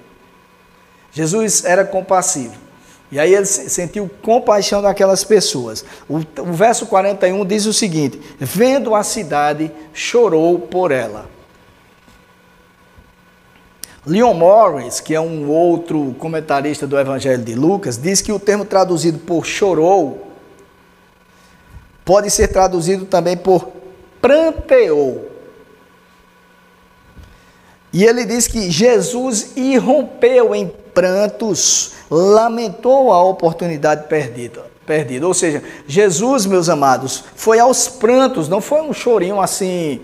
Jesus 1.12 1.64
era 1.64 1.84
compassivo. 1.84 2.54
E 3.10 3.18
aí 3.18 3.32
ele 3.32 3.46
sentiu 3.46 4.10
compaixão 4.22 4.82
daquelas 4.82 5.22
pessoas. 5.22 5.84
O, 6.08 6.16
o 6.16 6.52
verso 6.52 6.86
41 6.86 7.46
diz 7.46 7.66
o 7.66 7.72
seguinte: 7.72 8.20
Vendo 8.38 8.94
a 8.94 9.04
cidade, 9.04 9.70
chorou 9.92 10.58
por 10.58 10.90
ela. 10.90 11.26
Leon 14.06 14.34
Morris, 14.34 15.00
que 15.00 15.14
é 15.14 15.20
um 15.20 15.48
outro 15.48 16.14
comentarista 16.18 16.86
do 16.86 16.98
Evangelho 16.98 17.42
de 17.42 17.54
Lucas, 17.54 17.96
diz 17.96 18.20
que 18.20 18.32
o 18.32 18.38
termo 18.38 18.64
traduzido 18.64 19.18
por 19.18 19.46
chorou 19.46 20.30
pode 22.04 22.30
ser 22.30 22.48
traduzido 22.48 23.06
também 23.06 23.36
por 23.36 23.68
pranteou. 24.24 25.30
E 27.92 28.04
ele 28.04 28.24
diz 28.24 28.48
que 28.48 28.70
Jesus 28.70 29.52
irrompeu 29.54 30.54
em 30.54 30.66
prantos, 30.94 31.92
lamentou 32.10 33.12
a 33.12 33.22
oportunidade 33.22 34.08
perdida. 34.08 34.64
perdida. 34.86 35.28
Ou 35.28 35.34
seja, 35.34 35.62
Jesus, 35.86 36.46
meus 36.46 36.70
amados, 36.70 37.22
foi 37.36 37.58
aos 37.58 37.86
prantos, 37.86 38.48
não 38.48 38.62
foi 38.62 38.80
um 38.80 38.94
chorinho 38.94 39.42
assim, 39.42 40.00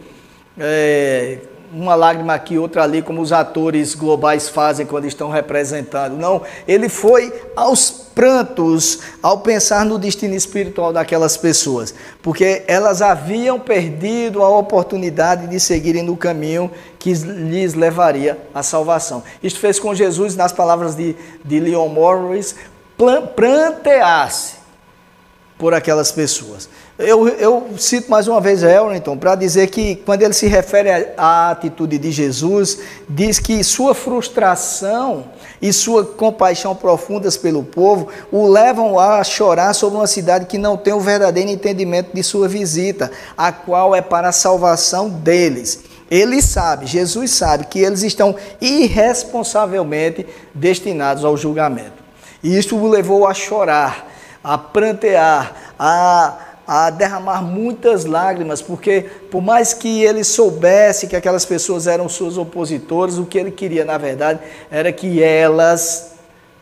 é, 0.58 1.38
uma 1.72 1.94
lágrima 1.94 2.34
aqui, 2.34 2.58
outra 2.58 2.82
ali, 2.82 3.00
como 3.02 3.20
os 3.20 3.32
atores 3.32 3.94
globais 3.94 4.48
fazem 4.48 4.84
quando 4.84 5.06
estão 5.06 5.30
representando. 5.30 6.16
Não, 6.16 6.42
ele 6.66 6.88
foi 6.88 7.32
aos 7.54 7.90
prantos 7.90 8.98
ao 9.22 9.38
pensar 9.38 9.84
no 9.84 9.98
destino 9.98 10.34
espiritual 10.34 10.92
daquelas 10.92 11.36
pessoas, 11.36 11.94
porque 12.22 12.64
elas 12.66 13.00
haviam 13.00 13.58
perdido 13.58 14.42
a 14.42 14.48
oportunidade 14.48 15.46
de 15.46 15.60
seguirem 15.60 16.02
no 16.02 16.16
caminho 16.16 16.70
que 16.98 17.12
lhes 17.12 17.74
levaria 17.74 18.38
à 18.54 18.62
salvação. 18.62 19.22
Isto 19.42 19.60
fez 19.60 19.78
com 19.78 19.94
Jesus, 19.94 20.36
nas 20.36 20.52
palavras 20.52 20.94
de, 20.96 21.14
de 21.44 21.60
Leon 21.60 21.88
Morris, 21.88 22.56
prantear-se 23.36 24.54
por 25.56 25.74
aquelas 25.74 26.10
pessoas. 26.10 26.68
Eu, 27.02 27.26
eu 27.28 27.66
cito 27.78 28.10
mais 28.10 28.28
uma 28.28 28.42
vez 28.42 28.62
Elrington 28.62 29.16
para 29.16 29.34
dizer 29.34 29.68
que, 29.68 29.96
quando 29.96 30.20
ele 30.20 30.34
se 30.34 30.46
refere 30.46 30.90
à 31.16 31.50
atitude 31.50 31.96
de 31.96 32.12
Jesus, 32.12 32.78
diz 33.08 33.38
que 33.38 33.64
sua 33.64 33.94
frustração 33.94 35.24
e 35.62 35.72
sua 35.72 36.04
compaixão 36.04 36.76
profundas 36.76 37.38
pelo 37.38 37.62
povo 37.62 38.08
o 38.30 38.46
levam 38.46 38.98
a 38.98 39.24
chorar 39.24 39.72
sobre 39.72 39.96
uma 39.96 40.06
cidade 40.06 40.44
que 40.44 40.58
não 40.58 40.76
tem 40.76 40.92
o 40.92 41.00
verdadeiro 41.00 41.48
entendimento 41.48 42.10
de 42.12 42.22
sua 42.22 42.46
visita, 42.46 43.10
a 43.34 43.50
qual 43.50 43.96
é 43.96 44.02
para 44.02 44.28
a 44.28 44.32
salvação 44.32 45.08
deles. 45.08 45.80
Ele 46.10 46.42
sabe, 46.42 46.84
Jesus 46.84 47.30
sabe, 47.30 47.64
que 47.64 47.78
eles 47.78 48.02
estão 48.02 48.36
irresponsavelmente 48.60 50.26
destinados 50.54 51.24
ao 51.24 51.34
julgamento. 51.34 52.04
E 52.42 52.58
isso 52.58 52.76
o 52.76 52.90
levou 52.90 53.26
a 53.26 53.32
chorar, 53.32 54.06
a 54.44 54.58
prantear, 54.58 55.72
a 55.78 56.49
a 56.72 56.88
derramar 56.88 57.42
muitas 57.42 58.04
lágrimas, 58.04 58.62
porque 58.62 59.04
por 59.28 59.42
mais 59.42 59.74
que 59.74 60.04
ele 60.04 60.22
soubesse 60.22 61.08
que 61.08 61.16
aquelas 61.16 61.44
pessoas 61.44 61.88
eram 61.88 62.08
seus 62.08 62.38
opositores, 62.38 63.18
o 63.18 63.26
que 63.26 63.36
ele 63.36 63.50
queria, 63.50 63.84
na 63.84 63.98
verdade, 63.98 64.38
era 64.70 64.92
que 64.92 65.20
elas 65.20 66.12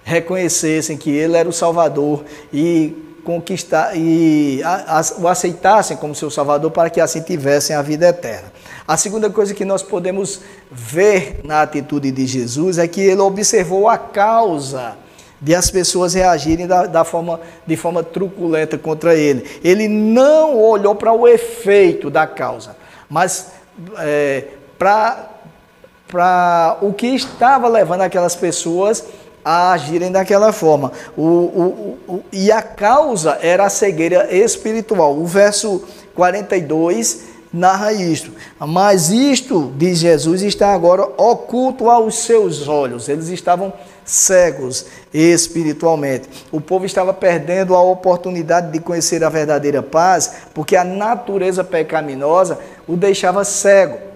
reconhecessem 0.02 0.96
que 0.96 1.10
ele 1.10 1.36
era 1.36 1.46
o 1.46 1.52
Salvador 1.52 2.24
e 2.50 2.96
conquistar 3.22 3.94
e 3.94 4.62
a, 4.64 4.98
a, 4.98 5.20
o 5.20 5.28
aceitassem 5.28 5.98
como 5.98 6.14
seu 6.14 6.30
Salvador 6.30 6.70
para 6.70 6.88
que 6.88 7.02
assim 7.02 7.20
tivessem 7.20 7.76
a 7.76 7.82
vida 7.82 8.08
eterna. 8.08 8.50
A 8.86 8.96
segunda 8.96 9.28
coisa 9.28 9.52
que 9.52 9.66
nós 9.66 9.82
podemos 9.82 10.40
ver 10.70 11.40
na 11.44 11.60
atitude 11.60 12.10
de 12.10 12.26
Jesus 12.26 12.78
é 12.78 12.88
que 12.88 13.02
ele 13.02 13.20
observou 13.20 13.86
a 13.86 13.98
causa 13.98 14.96
de 15.40 15.54
as 15.54 15.70
pessoas 15.70 16.14
reagirem 16.14 16.66
da, 16.66 16.86
da, 16.86 17.04
forma, 17.04 17.40
de 17.66 17.76
forma 17.76 18.02
truculenta 18.02 18.76
contra 18.76 19.14
ele. 19.14 19.44
Ele 19.62 19.88
não 19.88 20.58
olhou 20.58 20.94
para 20.94 21.12
o 21.12 21.28
efeito 21.28 22.10
da 22.10 22.26
causa, 22.26 22.76
mas 23.08 23.52
é, 23.98 24.44
para 24.78 26.76
o 26.80 26.92
que 26.92 27.06
estava 27.08 27.68
levando 27.68 28.02
aquelas 28.02 28.34
pessoas 28.34 29.04
a 29.44 29.72
agirem 29.72 30.10
daquela 30.10 30.52
forma. 30.52 30.92
O, 31.16 31.22
o, 31.22 31.98
o, 32.08 32.24
e 32.32 32.50
a 32.50 32.60
causa 32.60 33.38
era 33.40 33.64
a 33.64 33.70
cegueira 33.70 34.28
espiritual. 34.34 35.16
O 35.16 35.24
verso 35.24 35.84
42 36.14 37.28
narra 37.52 37.92
isto. 37.92 38.32
Mas 38.58 39.10
isto, 39.10 39.72
diz 39.76 39.98
Jesus, 39.98 40.42
está 40.42 40.74
agora 40.74 41.02
oculto 41.16 41.88
aos 41.88 42.16
seus 42.16 42.68
olhos. 42.68 43.08
Eles 43.08 43.28
estavam 43.28 43.72
cegos 44.08 44.86
espiritualmente. 45.12 46.28
O 46.50 46.60
povo 46.60 46.86
estava 46.86 47.12
perdendo 47.12 47.74
a 47.74 47.82
oportunidade 47.82 48.72
de 48.72 48.80
conhecer 48.80 49.22
a 49.22 49.28
verdadeira 49.28 49.82
paz, 49.82 50.32
porque 50.54 50.74
a 50.74 50.82
natureza 50.82 51.62
pecaminosa 51.62 52.58
o 52.86 52.96
deixava 52.96 53.44
cego. 53.44 54.08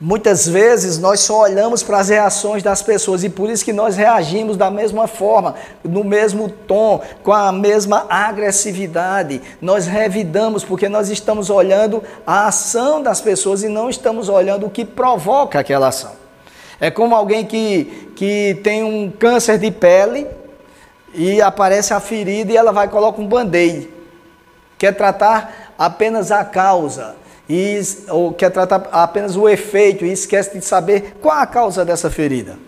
Muitas 0.00 0.48
vezes 0.48 0.98
nós 0.98 1.20
só 1.20 1.42
olhamos 1.42 1.84
para 1.84 1.98
as 1.98 2.08
reações 2.08 2.60
das 2.60 2.82
pessoas 2.82 3.22
e 3.22 3.28
por 3.28 3.48
isso 3.48 3.64
que 3.64 3.72
nós 3.72 3.94
reagimos 3.94 4.56
da 4.56 4.68
mesma 4.68 5.06
forma, 5.06 5.54
no 5.84 6.02
mesmo 6.02 6.48
tom, 6.48 7.00
com 7.22 7.32
a 7.32 7.52
mesma 7.52 8.06
agressividade. 8.08 9.40
Nós 9.60 9.86
revidamos 9.86 10.64
porque 10.64 10.88
nós 10.88 11.08
estamos 11.08 11.50
olhando 11.50 12.02
a 12.26 12.48
ação 12.48 13.00
das 13.00 13.20
pessoas 13.20 13.62
e 13.62 13.68
não 13.68 13.88
estamos 13.88 14.28
olhando 14.28 14.66
o 14.66 14.70
que 14.70 14.84
provoca 14.84 15.60
aquela 15.60 15.86
ação. 15.86 16.21
É 16.82 16.90
como 16.90 17.14
alguém 17.14 17.46
que, 17.46 18.10
que 18.16 18.58
tem 18.64 18.82
um 18.82 19.08
câncer 19.08 19.56
de 19.56 19.70
pele 19.70 20.26
e 21.14 21.40
aparece 21.40 21.94
a 21.94 22.00
ferida 22.00 22.50
e 22.50 22.56
ela 22.56 22.72
vai 22.72 22.88
coloca 22.88 23.22
um 23.22 23.28
band-aid. 23.28 23.88
Quer 24.76 24.92
tratar 24.96 25.74
apenas 25.78 26.32
a 26.32 26.44
causa 26.44 27.14
e, 27.48 27.80
ou 28.08 28.34
quer 28.34 28.50
tratar 28.50 28.88
apenas 28.90 29.36
o 29.36 29.48
efeito 29.48 30.04
e 30.04 30.10
esquece 30.10 30.58
de 30.58 30.64
saber 30.64 31.18
qual 31.22 31.38
a 31.38 31.46
causa 31.46 31.84
dessa 31.84 32.10
ferida. 32.10 32.58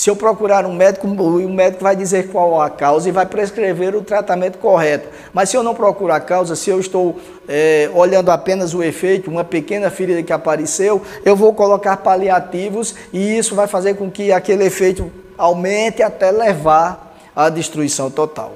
Se 0.00 0.08
eu 0.08 0.16
procurar 0.16 0.64
um 0.64 0.72
médico, 0.72 1.06
o 1.06 1.50
médico 1.50 1.82
vai 1.82 1.94
dizer 1.94 2.28
qual 2.28 2.58
a 2.58 2.70
causa 2.70 3.06
e 3.06 3.12
vai 3.12 3.26
prescrever 3.26 3.94
o 3.94 4.00
tratamento 4.00 4.56
correto. 4.56 5.06
Mas 5.30 5.50
se 5.50 5.58
eu 5.58 5.62
não 5.62 5.74
procurar 5.74 6.16
a 6.16 6.20
causa, 6.20 6.56
se 6.56 6.70
eu 6.70 6.80
estou 6.80 7.20
é, 7.46 7.90
olhando 7.92 8.30
apenas 8.30 8.72
o 8.72 8.82
efeito, 8.82 9.30
uma 9.30 9.44
pequena 9.44 9.90
ferida 9.90 10.22
que 10.22 10.32
apareceu, 10.32 11.02
eu 11.22 11.36
vou 11.36 11.52
colocar 11.52 11.98
paliativos 11.98 12.94
e 13.12 13.36
isso 13.36 13.54
vai 13.54 13.66
fazer 13.66 13.92
com 13.92 14.10
que 14.10 14.32
aquele 14.32 14.64
efeito 14.64 15.12
aumente 15.36 16.02
até 16.02 16.30
levar 16.30 17.14
à 17.36 17.50
destruição 17.50 18.10
total. 18.10 18.54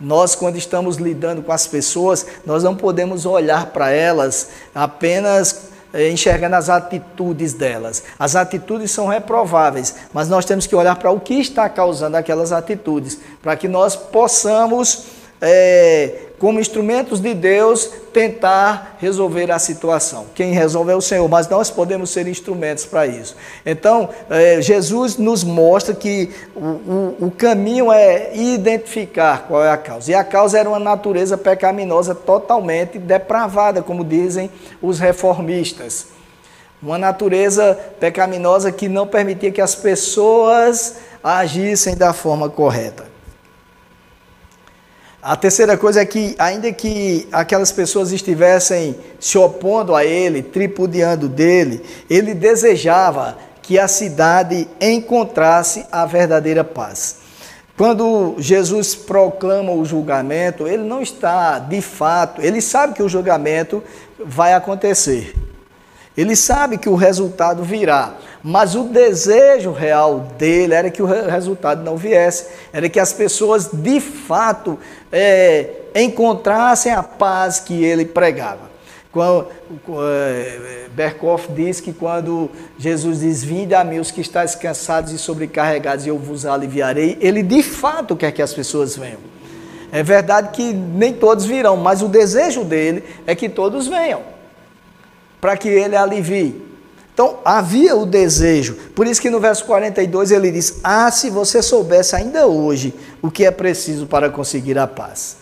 Nós, 0.00 0.36
quando 0.36 0.56
estamos 0.56 0.98
lidando 0.98 1.42
com 1.42 1.50
as 1.50 1.66
pessoas, 1.66 2.24
nós 2.46 2.62
não 2.62 2.76
podemos 2.76 3.26
olhar 3.26 3.66
para 3.66 3.90
elas 3.90 4.50
apenas 4.72 5.73
eh, 5.94 6.10
enxergando 6.10 6.56
as 6.56 6.68
atitudes 6.68 7.54
delas. 7.54 8.02
As 8.18 8.34
atitudes 8.34 8.90
são 8.90 9.06
reprováveis, 9.06 9.94
mas 10.12 10.28
nós 10.28 10.44
temos 10.44 10.66
que 10.66 10.74
olhar 10.74 10.96
para 10.96 11.12
o 11.12 11.20
que 11.20 11.34
está 11.34 11.68
causando 11.68 12.16
aquelas 12.16 12.50
atitudes, 12.50 13.20
para 13.40 13.56
que 13.56 13.68
nós 13.68 13.94
possamos 13.94 15.06
é, 15.40 16.30
como 16.44 16.60
instrumentos 16.60 17.20
de 17.20 17.32
Deus, 17.32 17.90
tentar 18.12 18.98
resolver 19.00 19.50
a 19.50 19.58
situação. 19.58 20.26
Quem 20.34 20.52
resolve 20.52 20.92
é 20.92 20.94
o 20.94 21.00
Senhor, 21.00 21.26
mas 21.26 21.48
nós 21.48 21.70
podemos 21.70 22.10
ser 22.10 22.28
instrumentos 22.28 22.84
para 22.84 23.06
isso. 23.06 23.34
Então, 23.64 24.10
é, 24.28 24.60
Jesus 24.60 25.16
nos 25.16 25.42
mostra 25.42 25.94
que 25.94 26.28
o, 26.54 26.60
o, 26.60 27.16
o, 27.28 27.30
caminho 27.30 27.90
é 27.90 28.36
identificar 28.36 29.46
qual 29.48 29.64
é 29.64 29.70
a 29.70 29.78
causa. 29.78 30.10
E 30.10 30.14
a 30.14 30.22
causa 30.22 30.58
era 30.58 30.68
uma 30.68 30.78
natureza 30.78 31.38
pecaminosa 31.38 32.14
totalmente 32.14 32.98
depravada, 32.98 33.80
como 33.80 34.04
dizem 34.04 34.50
os 34.82 34.98
reformistas. 34.98 36.08
Uma 36.82 36.98
natureza 36.98 37.74
pecaminosa 37.98 38.70
que 38.70 38.86
não 38.86 39.06
permitia 39.06 39.50
que 39.50 39.62
as 39.62 39.74
pessoas 39.74 40.96
agissem 41.22 41.96
da 41.96 42.12
forma 42.12 42.50
correta. 42.50 43.13
A 45.26 45.36
terceira 45.36 45.78
coisa 45.78 46.02
é 46.02 46.04
que, 46.04 46.36
ainda 46.38 46.70
que 46.70 47.26
aquelas 47.32 47.72
pessoas 47.72 48.12
estivessem 48.12 48.94
se 49.18 49.38
opondo 49.38 49.94
a 49.94 50.04
ele, 50.04 50.42
tripudiando 50.42 51.30
dele, 51.30 51.82
ele 52.10 52.34
desejava 52.34 53.38
que 53.62 53.78
a 53.78 53.88
cidade 53.88 54.68
encontrasse 54.78 55.86
a 55.90 56.04
verdadeira 56.04 56.62
paz. 56.62 57.20
Quando 57.74 58.34
Jesus 58.36 58.94
proclama 58.94 59.72
o 59.72 59.82
julgamento, 59.86 60.68
ele 60.68 60.82
não 60.82 61.00
está 61.00 61.58
de 61.58 61.80
fato, 61.80 62.42
ele 62.42 62.60
sabe 62.60 62.92
que 62.92 63.02
o 63.02 63.08
julgamento 63.08 63.82
vai 64.22 64.52
acontecer. 64.52 65.34
Ele 66.14 66.36
sabe 66.36 66.76
que 66.76 66.88
o 66.88 66.94
resultado 66.94 67.64
virá, 67.64 68.14
mas 68.46 68.74
o 68.74 68.84
desejo 68.84 69.72
real 69.72 70.28
dele 70.36 70.74
era 70.74 70.90
que 70.90 71.02
o 71.02 71.06
resultado 71.06 71.82
não 71.82 71.96
viesse, 71.96 72.46
era 72.74 72.90
que 72.90 73.00
as 73.00 73.10
pessoas 73.10 73.70
de 73.72 73.98
fato 74.00 74.78
é, 75.10 75.70
encontrassem 75.94 76.92
a 76.92 77.02
paz 77.02 77.58
que 77.58 77.82
ele 77.82 78.04
pregava. 78.04 78.74
Quando, 79.10 79.46
é, 80.02 80.88
Berkoff 80.92 81.50
diz 81.52 81.80
que 81.80 81.94
quando 81.94 82.50
Jesus 82.78 83.20
diz: 83.20 83.42
Vinde 83.42 83.74
a 83.74 83.82
mim 83.82 83.98
os 83.98 84.10
que 84.10 84.20
estáis 84.20 84.54
cansados 84.54 85.10
e 85.10 85.16
sobrecarregados, 85.16 86.04
e 86.04 86.10
eu 86.10 86.18
vos 86.18 86.44
aliviarei, 86.44 87.16
ele 87.22 87.42
de 87.42 87.62
fato 87.62 88.14
quer 88.14 88.30
que 88.30 88.42
as 88.42 88.52
pessoas 88.52 88.94
venham. 88.94 89.20
É 89.90 90.02
verdade 90.02 90.50
que 90.50 90.70
nem 90.70 91.14
todos 91.14 91.46
virão, 91.46 91.78
mas 91.78 92.02
o 92.02 92.08
desejo 92.08 92.62
dele 92.62 93.04
é 93.26 93.34
que 93.34 93.48
todos 93.48 93.88
venham 93.88 94.20
para 95.40 95.56
que 95.56 95.68
ele 95.68 95.96
alivie. 95.96 96.73
Então 97.14 97.38
havia 97.44 97.94
o 97.94 98.04
desejo, 98.04 98.74
por 98.92 99.06
isso 99.06 99.22
que 99.22 99.30
no 99.30 99.38
verso 99.38 99.64
42 99.64 100.32
ele 100.32 100.50
diz: 100.50 100.80
Ah, 100.82 101.08
se 101.12 101.30
você 101.30 101.62
soubesse 101.62 102.16
ainda 102.16 102.48
hoje 102.48 102.92
o 103.22 103.30
que 103.30 103.44
é 103.44 103.52
preciso 103.52 104.06
para 104.06 104.28
conseguir 104.28 104.76
a 104.76 104.86
paz. 104.86 105.36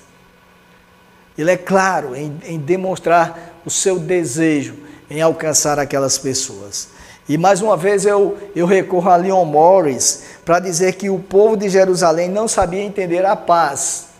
Ele 1.36 1.50
é 1.50 1.56
claro 1.56 2.14
em, 2.14 2.38
em 2.44 2.58
demonstrar 2.58 3.56
o 3.64 3.70
seu 3.70 3.98
desejo 3.98 4.74
em 5.10 5.22
alcançar 5.22 5.78
aquelas 5.78 6.18
pessoas. 6.18 6.88
E 7.26 7.38
mais 7.38 7.62
uma 7.62 7.76
vez 7.76 8.04
eu, 8.04 8.36
eu 8.54 8.66
recorro 8.66 9.08
a 9.08 9.16
Leon 9.16 9.44
Morris 9.46 10.24
para 10.44 10.60
dizer 10.60 10.96
que 10.96 11.08
o 11.08 11.18
povo 11.18 11.56
de 11.56 11.70
Jerusalém 11.70 12.28
não 12.28 12.46
sabia 12.46 12.82
entender 12.82 13.24
a 13.24 13.34
paz 13.34 14.11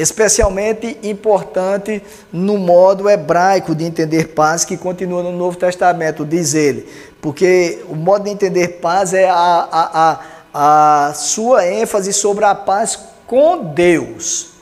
especialmente 0.00 0.98
importante 1.02 2.02
no 2.32 2.56
modo 2.56 3.08
hebraico 3.08 3.74
de 3.74 3.84
entender 3.84 4.28
paz 4.28 4.64
que 4.64 4.76
continua 4.76 5.22
no 5.22 5.32
Novo 5.32 5.58
Testamento, 5.58 6.24
diz 6.24 6.54
ele, 6.54 6.88
porque 7.20 7.84
o 7.86 7.94
modo 7.94 8.24
de 8.24 8.30
entender 8.30 8.80
paz 8.80 9.12
é 9.12 9.28
a, 9.28 9.34
a, 9.34 10.20
a, 10.54 11.08
a 11.08 11.14
sua 11.14 11.66
ênfase 11.66 12.14
sobre 12.14 12.46
a 12.46 12.54
paz 12.54 12.98
com 13.26 13.62
Deus, 13.62 14.52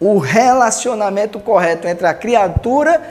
o 0.00 0.16
relacionamento 0.16 1.38
correto 1.38 1.86
entre 1.86 2.06
a 2.06 2.14
criatura 2.14 3.02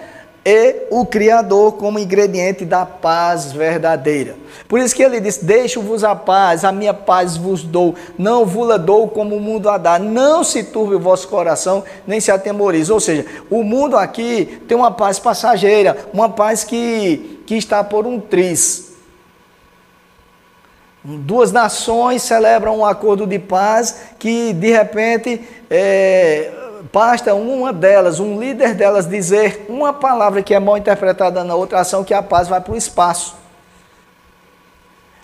e 0.49 0.87
o 0.89 1.05
Criador 1.05 1.73
como 1.73 1.99
ingrediente 1.99 2.63
da 2.63 2.85
paz 2.85 3.51
verdadeira. 3.51 4.37
Por 4.69 4.79
isso 4.79 4.95
que 4.95 5.03
ele 5.03 5.19
diz: 5.19 5.39
Deixo-vos 5.39 6.05
a 6.05 6.15
paz, 6.15 6.63
a 6.63 6.71
minha 6.71 6.93
paz 6.93 7.35
vos 7.35 7.63
dou, 7.63 7.95
não 8.17 8.45
vos 8.45 8.79
dou 8.79 9.09
como 9.09 9.35
o 9.35 9.41
mundo 9.41 9.69
a 9.69 9.77
dá. 9.77 9.99
Não 9.99 10.45
se 10.45 10.63
turbe 10.63 10.95
o 10.95 10.99
vosso 11.01 11.27
coração, 11.27 11.83
nem 12.07 12.21
se 12.21 12.31
atemorize. 12.31 12.89
Ou 12.89 13.01
seja, 13.01 13.25
o 13.49 13.61
mundo 13.61 13.97
aqui 13.97 14.61
tem 14.69 14.77
uma 14.77 14.89
paz 14.89 15.19
passageira, 15.19 15.97
uma 16.13 16.29
paz 16.29 16.63
que, 16.63 17.41
que 17.45 17.55
está 17.55 17.83
por 17.83 18.07
um 18.07 18.17
triz. 18.17 18.87
Duas 21.03 21.51
nações 21.51 22.21
celebram 22.21 22.79
um 22.79 22.85
acordo 22.85 23.27
de 23.27 23.37
paz 23.37 23.97
que 24.17 24.53
de 24.53 24.71
repente 24.71 25.41
é, 25.69 26.51
basta 26.91 27.33
uma 27.33 27.73
delas, 27.73 28.19
um 28.19 28.39
líder 28.39 28.73
delas, 28.73 29.07
dizer 29.07 29.65
uma 29.69 29.93
palavra 29.93 30.41
que 30.41 30.53
é 30.53 30.59
mal 30.59 30.77
interpretada 30.77 31.43
na 31.43 31.55
outra 31.55 31.79
ação, 31.79 32.03
que 32.03 32.13
a 32.13 32.21
paz 32.21 32.47
vai 32.47 32.61
para 32.61 32.73
o 32.73 32.77
espaço. 32.77 33.35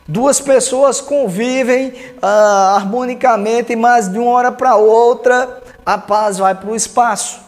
Duas 0.07 0.41
pessoas 0.41 0.99
convivem 0.99 1.93
ah, 2.21 2.73
harmonicamente, 2.75 3.75
mas 3.75 4.11
de 4.11 4.19
uma 4.19 4.31
hora 4.31 4.51
para 4.51 4.75
outra 4.75 5.61
a 5.85 5.97
paz 5.97 6.37
vai 6.37 6.55
para 6.55 6.69
o 6.69 6.75
espaço. 6.75 7.41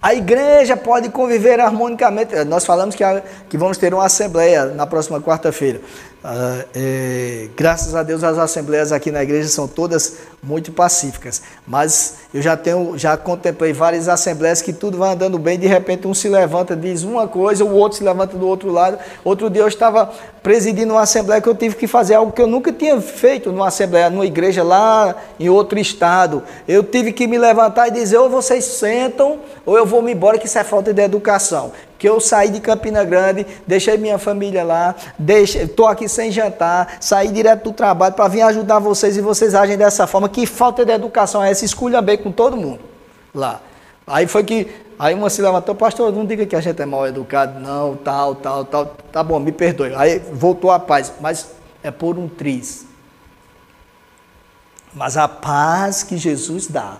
A 0.00 0.14
igreja 0.14 0.76
pode 0.76 1.08
conviver 1.08 1.58
harmonicamente. 1.58 2.32
Nós 2.44 2.64
falamos 2.64 2.94
que, 2.94 3.02
a, 3.02 3.20
que 3.48 3.58
vamos 3.58 3.76
ter 3.76 3.92
uma 3.92 4.04
assembleia 4.04 4.66
na 4.66 4.86
próxima 4.86 5.20
quarta-feira. 5.20 5.80
Ah, 6.22 6.64
é, 6.74 7.48
graças 7.56 7.94
a 7.94 8.04
Deus 8.04 8.22
as 8.22 8.38
assembleias 8.38 8.92
aqui 8.92 9.10
na 9.10 9.22
igreja 9.22 9.48
são 9.48 9.66
todas 9.66 10.18
muito 10.42 10.72
pacíficas. 10.72 11.42
Mas 11.66 12.18
eu 12.32 12.40
já 12.40 12.56
tenho, 12.56 12.96
já 12.96 13.16
contemplei 13.16 13.72
várias 13.72 14.08
assembleias 14.08 14.62
que 14.62 14.72
tudo 14.72 14.98
vai 14.98 15.12
andando 15.12 15.38
bem, 15.38 15.58
de 15.58 15.66
repente 15.66 16.06
um 16.06 16.14
se 16.14 16.28
levanta, 16.28 16.76
diz 16.76 17.02
uma 17.02 17.26
coisa, 17.26 17.64
o 17.64 17.74
outro 17.74 17.98
se 17.98 18.04
levanta 18.04 18.36
do 18.36 18.46
outro 18.46 18.70
lado. 18.70 18.98
Outro 19.24 19.50
dia 19.50 19.62
eu 19.62 19.68
estava 19.68 20.10
presidindo 20.42 20.94
uma 20.94 21.02
assembleia 21.02 21.40
que 21.40 21.48
eu 21.48 21.54
tive 21.54 21.76
que 21.76 21.86
fazer 21.86 22.14
algo 22.14 22.32
que 22.32 22.40
eu 22.40 22.46
nunca 22.46 22.72
tinha 22.72 23.00
feito 23.00 23.50
numa 23.52 23.68
assembleia, 23.68 24.08
numa 24.08 24.26
igreja 24.26 24.62
lá 24.62 25.14
em 25.38 25.48
outro 25.48 25.78
estado. 25.78 26.42
Eu 26.66 26.82
tive 26.82 27.12
que 27.12 27.26
me 27.26 27.38
levantar 27.38 27.88
e 27.88 27.90
dizer, 27.90 28.18
ou 28.18 28.30
vocês 28.30 28.64
sentam, 28.64 29.40
ou 29.66 29.76
eu 29.76 29.84
vou 29.84 30.00
me 30.00 30.12
embora, 30.12 30.38
que 30.38 30.46
isso 30.46 30.58
é 30.58 30.64
falta 30.64 30.92
de 30.92 31.02
educação 31.02 31.72
que 31.98 32.08
eu 32.08 32.20
saí 32.20 32.48
de 32.48 32.60
Campina 32.60 33.02
Grande, 33.04 33.44
deixei 33.66 33.98
minha 33.98 34.18
família 34.18 34.62
lá, 34.62 34.94
estou 35.28 35.86
aqui 35.86 36.08
sem 36.08 36.30
jantar, 36.30 36.96
saí 37.00 37.28
direto 37.28 37.64
do 37.64 37.72
trabalho 37.72 38.14
para 38.14 38.28
vir 38.28 38.42
ajudar 38.42 38.78
vocês 38.78 39.16
e 39.16 39.20
vocês 39.20 39.54
agem 39.54 39.76
dessa 39.76 40.06
Que 40.28 40.46
falta 40.46 40.84
de 40.84 40.92
educação 40.92 41.42
é 41.42 41.50
essa? 41.50 41.64
Escolha 41.64 42.00
bem 42.00 42.18
com 42.18 42.30
todo 42.30 42.56
mundo 42.56 42.80
lá. 43.34 43.60
Aí 44.06 44.26
foi 44.26 44.42
que, 44.42 44.68
aí 44.98 45.14
uma 45.14 45.28
se 45.28 45.42
levantou, 45.42 45.74
pastor, 45.74 46.12
não 46.12 46.24
diga 46.24 46.46
que 46.46 46.56
a 46.56 46.60
gente 46.60 46.80
é 46.80 46.86
mal 46.86 47.06
educado, 47.06 47.60
não, 47.60 47.96
tal, 47.96 48.34
tal, 48.34 48.64
tal. 48.64 48.86
Tá 49.12 49.22
bom, 49.22 49.38
me 49.38 49.52
perdoe. 49.52 49.94
Aí 49.94 50.18
voltou 50.32 50.70
a 50.70 50.78
paz, 50.78 51.12
mas 51.20 51.50
é 51.82 51.90
por 51.90 52.18
um 52.18 52.28
triz. 52.28 52.86
Mas 54.94 55.16
a 55.16 55.28
paz 55.28 56.02
que 56.02 56.16
Jesus 56.16 56.66
dá 56.66 56.96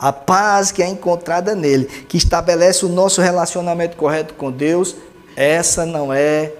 a 0.00 0.14
paz 0.14 0.72
que 0.72 0.82
é 0.82 0.88
encontrada 0.88 1.54
nele, 1.54 1.84
que 1.84 2.16
estabelece 2.16 2.86
o 2.86 2.88
nosso 2.88 3.20
relacionamento 3.20 3.98
correto 3.98 4.32
com 4.32 4.50
Deus, 4.50 4.96
essa 5.36 5.84
não 5.84 6.10
é 6.10 6.54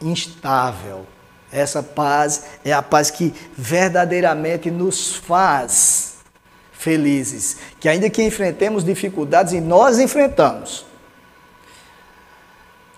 instável. 0.00 1.06
Essa 1.52 1.82
paz 1.82 2.44
é 2.64 2.72
a 2.72 2.80
paz 2.80 3.10
que 3.10 3.34
verdadeiramente 3.56 4.70
nos 4.70 5.14
faz 5.14 6.14
felizes. 6.72 7.58
Que 7.78 7.88
ainda 7.88 8.08
que 8.08 8.22
enfrentemos 8.22 8.84
dificuldades, 8.84 9.52
e 9.52 9.60
nós 9.60 9.98
enfrentamos, 9.98 10.86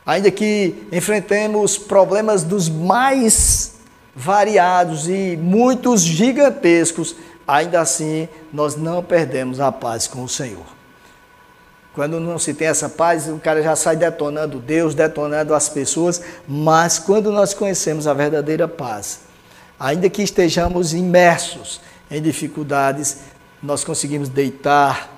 ainda 0.06 0.30
que 0.30 0.86
enfrentemos 0.92 1.76
problemas 1.76 2.44
dos 2.44 2.68
mais 2.68 3.74
variados 4.14 5.08
e 5.08 5.36
muitos 5.36 6.02
gigantescos, 6.02 7.16
ainda 7.46 7.80
assim 7.80 8.28
nós 8.52 8.76
não 8.76 9.02
perdemos 9.02 9.58
a 9.58 9.72
paz 9.72 10.06
com 10.06 10.22
o 10.22 10.28
Senhor. 10.28 10.73
Quando 11.94 12.18
não 12.18 12.38
se 12.38 12.52
tem 12.52 12.66
essa 12.66 12.88
paz, 12.88 13.28
o 13.28 13.38
cara 13.38 13.62
já 13.62 13.76
sai 13.76 13.96
detonando 13.96 14.58
Deus, 14.58 14.94
detonando 14.94 15.54
as 15.54 15.68
pessoas, 15.68 16.20
mas 16.46 16.98
quando 16.98 17.30
nós 17.30 17.54
conhecemos 17.54 18.06
a 18.06 18.12
verdadeira 18.12 18.66
paz, 18.66 19.20
ainda 19.78 20.10
que 20.10 20.22
estejamos 20.22 20.92
imersos 20.92 21.80
em 22.10 22.20
dificuldades, 22.20 23.18
nós 23.62 23.84
conseguimos 23.84 24.28
deitar 24.28 25.08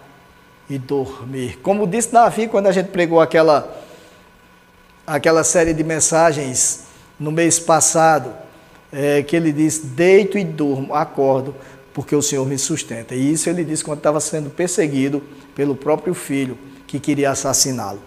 e 0.68 0.78
dormir. 0.78 1.58
Como 1.62 1.86
disse 1.86 2.12
Davi 2.12 2.46
quando 2.46 2.66
a 2.66 2.72
gente 2.72 2.88
pregou 2.88 3.20
aquela 3.20 3.82
aquela 5.06 5.44
série 5.44 5.72
de 5.72 5.84
mensagens 5.84 6.84
no 7.18 7.30
mês 7.30 7.60
passado, 7.60 8.32
é, 8.92 9.22
que 9.22 9.36
ele 9.36 9.52
disse: 9.52 9.86
Deito 9.86 10.36
e 10.36 10.44
durmo, 10.44 10.94
acordo, 10.94 11.54
porque 11.96 12.14
o 12.14 12.20
Senhor 12.20 12.46
me 12.46 12.59
sustenta. 12.59 13.14
E 13.14 13.32
isso 13.32 13.48
ele 13.48 13.64
disse 13.64 13.82
quando 13.82 14.00
estava 14.00 14.20
sendo 14.20 14.50
perseguido 14.50 15.22
pelo 15.54 15.74
próprio 15.74 16.12
filho 16.12 16.59
que 16.87 17.00
queria 17.00 17.30
assassiná-lo. 17.30 18.02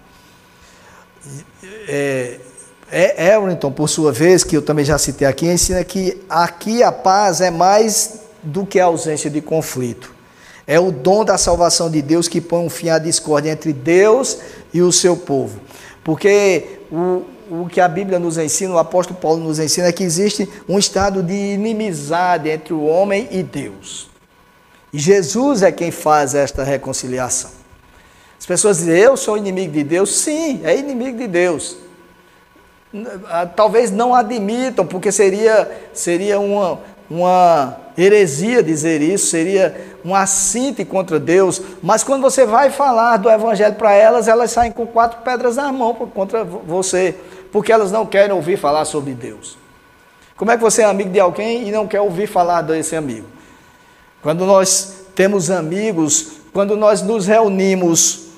É, 1.88 2.40
é, 2.92 3.34
Everton, 3.34 3.72
por 3.72 3.90
sua 3.90 4.12
vez, 4.12 4.44
que 4.44 4.56
eu 4.56 4.62
também 4.62 4.86
já 4.86 4.96
citei 5.00 5.28
aqui, 5.28 5.48
ensina 5.48 5.84
que 5.84 6.22
aqui 6.30 6.84
a 6.84 6.92
paz 6.92 7.42
é 7.42 7.50
mais 7.50 8.20
do 8.44 8.64
que 8.64 8.80
a 8.80 8.86
ausência 8.86 9.28
de 9.28 9.42
conflito. 9.42 10.14
É 10.68 10.80
o 10.80 10.92
dom 10.92 11.26
da 11.26 11.36
salvação 11.36 11.90
de 11.90 12.00
Deus 12.00 12.28
que 12.28 12.40
põe 12.40 12.64
um 12.64 12.70
fim 12.70 12.90
à 12.90 13.00
discórdia 13.00 13.50
entre 13.50 13.74
Deus 13.74 14.38
e 14.72 14.84
o 14.84 14.92
seu 14.92 15.18
povo. 15.18 15.60
Porque 16.04 16.82
o, 16.92 17.24
o 17.50 17.68
que 17.68 17.82
a 17.82 17.88
Bíblia 17.88 18.20
nos 18.20 18.38
ensina, 18.38 18.74
o 18.74 18.78
apóstolo 18.78 19.20
Paulo 19.20 19.44
nos 19.44 19.60
ensina, 19.60 19.88
é 19.88 19.92
que 19.92 20.04
existe 20.04 20.48
um 20.68 20.78
estado 20.78 21.24
de 21.24 21.34
inimizade 21.34 22.50
entre 22.50 22.74
o 22.74 22.86
homem 22.86 23.28
e 23.32 23.42
Deus. 23.42 24.10
E 24.94 25.00
Jesus 25.00 25.62
é 25.62 25.72
quem 25.72 25.92
faz 25.92 26.36
esta 26.36 26.64
reconciliação. 26.64 27.52
As 28.40 28.46
pessoas 28.46 28.78
dizem, 28.78 28.98
eu 28.98 29.18
sou 29.18 29.38
inimigo 29.38 29.74
de 29.74 29.84
Deus? 29.84 30.16
Sim, 30.18 30.62
é 30.64 30.78
inimigo 30.78 31.18
de 31.18 31.28
Deus. 31.28 31.78
Ah, 33.28 33.46
talvez 33.46 33.92
não 33.92 34.16
admitam, 34.16 34.86
porque 34.86 35.12
seria, 35.12 35.70
seria 35.94 36.40
uma, 36.40 36.80
uma 37.10 37.78
heresia 37.98 38.64
dizer 38.64 39.02
isso, 39.02 39.28
seria 39.28 39.90
um 40.04 40.16
assinte 40.16 40.86
contra 40.86 41.20
Deus, 41.20 41.62
mas 41.84 42.04
quando 42.04 42.22
você 42.22 42.46
vai 42.46 42.70
falar 42.70 43.18
do 43.18 43.30
evangelho 43.30 43.76
para 43.76 43.94
elas, 43.94 44.28
elas 44.28 44.52
saem 44.52 44.72
com 44.72 44.88
quatro 44.88 45.20
pedras 45.22 45.58
na 45.58 45.72
mão 45.72 45.94
contra 45.94 46.44
você 46.44 47.16
porque 47.52 47.72
elas 47.72 47.92
não 47.92 48.06
querem 48.06 48.36
ouvir 48.36 48.58
falar 48.58 48.86
sobre 48.86 49.14
Deus. 49.14 49.58
Como 50.36 50.52
é 50.52 50.56
que 50.58 50.64
você 50.64 50.84
é 50.84 50.86
amigo 50.86 51.10
de 51.10 51.20
alguém 51.20 51.68
e 51.68 51.72
não 51.72 51.88
quer 51.88 52.02
ouvir 52.02 52.28
falar 52.28 52.62
desse 52.62 52.96
amigo? 52.96 53.28
Quando 54.22 54.46
nós 54.46 55.04
temos 55.16 55.52
amigos, 55.52 56.40
quando 56.54 56.78
nós 56.78 57.02
nos 57.02 57.28
reunimos, 57.28 58.30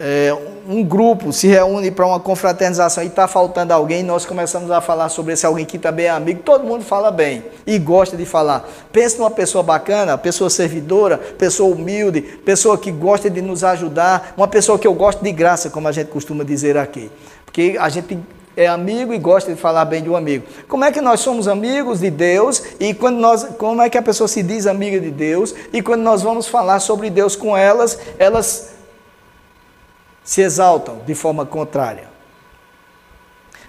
é, 0.00 0.32
um 0.68 0.84
grupo 0.84 1.32
se 1.32 1.48
reúne 1.48 1.90
para 1.90 2.06
uma 2.06 2.20
confraternização 2.20 3.02
e 3.02 3.08
está 3.08 3.26
faltando 3.26 3.72
alguém, 3.72 4.02
nós 4.04 4.24
começamos 4.24 4.70
a 4.70 4.80
falar 4.80 5.08
sobre 5.08 5.32
esse 5.32 5.44
alguém 5.44 5.64
que 5.64 5.78
também 5.78 6.06
é 6.06 6.10
amigo, 6.10 6.42
todo 6.44 6.64
mundo 6.64 6.84
fala 6.84 7.10
bem 7.10 7.42
e 7.66 7.78
gosta 7.78 8.16
de 8.16 8.24
falar. 8.24 8.68
Pensa 8.92 9.18
numa 9.18 9.30
pessoa 9.30 9.64
bacana, 9.64 10.16
pessoa 10.16 10.48
servidora, 10.48 11.18
pessoa 11.18 11.74
humilde, 11.74 12.20
pessoa 12.20 12.78
que 12.78 12.92
gosta 12.92 13.28
de 13.28 13.42
nos 13.42 13.64
ajudar, 13.64 14.34
uma 14.36 14.46
pessoa 14.46 14.78
que 14.78 14.86
eu 14.86 14.94
gosto 14.94 15.24
de 15.24 15.32
graça, 15.32 15.70
como 15.70 15.88
a 15.88 15.92
gente 15.92 16.08
costuma 16.08 16.44
dizer 16.44 16.76
aqui. 16.76 17.10
Porque 17.44 17.76
a 17.80 17.88
gente 17.88 18.18
é 18.58 18.66
amigo 18.66 19.14
e 19.14 19.18
gosta 19.18 19.54
de 19.54 19.60
falar 19.60 19.84
bem 19.84 20.02
de 20.02 20.10
um 20.10 20.16
amigo. 20.16 20.44
Como 20.66 20.84
é 20.84 20.90
que 20.90 21.00
nós 21.00 21.20
somos 21.20 21.46
amigos 21.46 22.00
de 22.00 22.10
Deus 22.10 22.60
e 22.80 22.92
quando 22.92 23.18
nós, 23.18 23.44
como 23.56 23.80
é 23.80 23.88
que 23.88 23.96
a 23.96 24.02
pessoa 24.02 24.26
se 24.26 24.42
diz 24.42 24.66
amiga 24.66 24.98
de 24.98 25.12
Deus 25.12 25.54
e 25.72 25.80
quando 25.80 26.02
nós 26.02 26.22
vamos 26.22 26.48
falar 26.48 26.80
sobre 26.80 27.08
Deus 27.08 27.36
com 27.36 27.56
elas, 27.56 27.96
elas 28.18 28.70
se 30.24 30.40
exaltam 30.40 31.00
de 31.06 31.14
forma 31.14 31.46
contrária. 31.46 32.08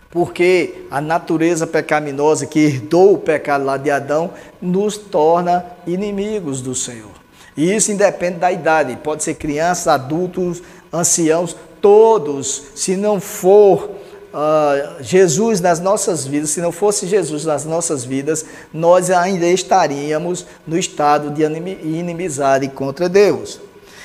Porque 0.10 0.88
a 0.90 1.00
natureza 1.00 1.68
pecaminosa 1.68 2.48
que 2.48 2.60
herdou 2.60 3.14
o 3.14 3.20
pecado 3.20 3.66
lá 3.66 3.78
de 3.78 3.92
Adão 3.92 4.32
nos 4.60 4.98
torna 4.98 5.68
inimigos 5.86 6.62
do 6.62 6.74
Senhor. 6.74 7.12
E 7.56 7.72
isso 7.76 7.92
independe 7.92 8.40
da 8.40 8.52
idade, 8.52 8.98
pode 9.04 9.24
ser 9.24 9.36
crianças, 9.36 9.88
adultos, 9.88 10.64
anciãos, 10.92 11.56
todos, 11.80 12.64
se 12.74 12.98
não 12.98 13.22
for 13.22 13.99
uh, 14.34 15.02
Jesus 15.02 15.60
nas 15.62 15.80
nossas 15.80 16.26
vidas, 16.26 16.52
se 16.52 16.62
não 16.62 16.72
fosse 16.72 17.08
Jesus 17.08 17.46
nas 17.46 17.66
nossas 17.66 18.04
vidas, 18.04 18.46
nós 18.74 19.10
ainda 19.10 19.46
estaríamos 19.48 20.46
no 20.66 20.78
estado 20.78 21.30
de 21.32 21.44
inimizade 21.44 22.68
contra 22.70 23.10
Deus. 23.10 23.60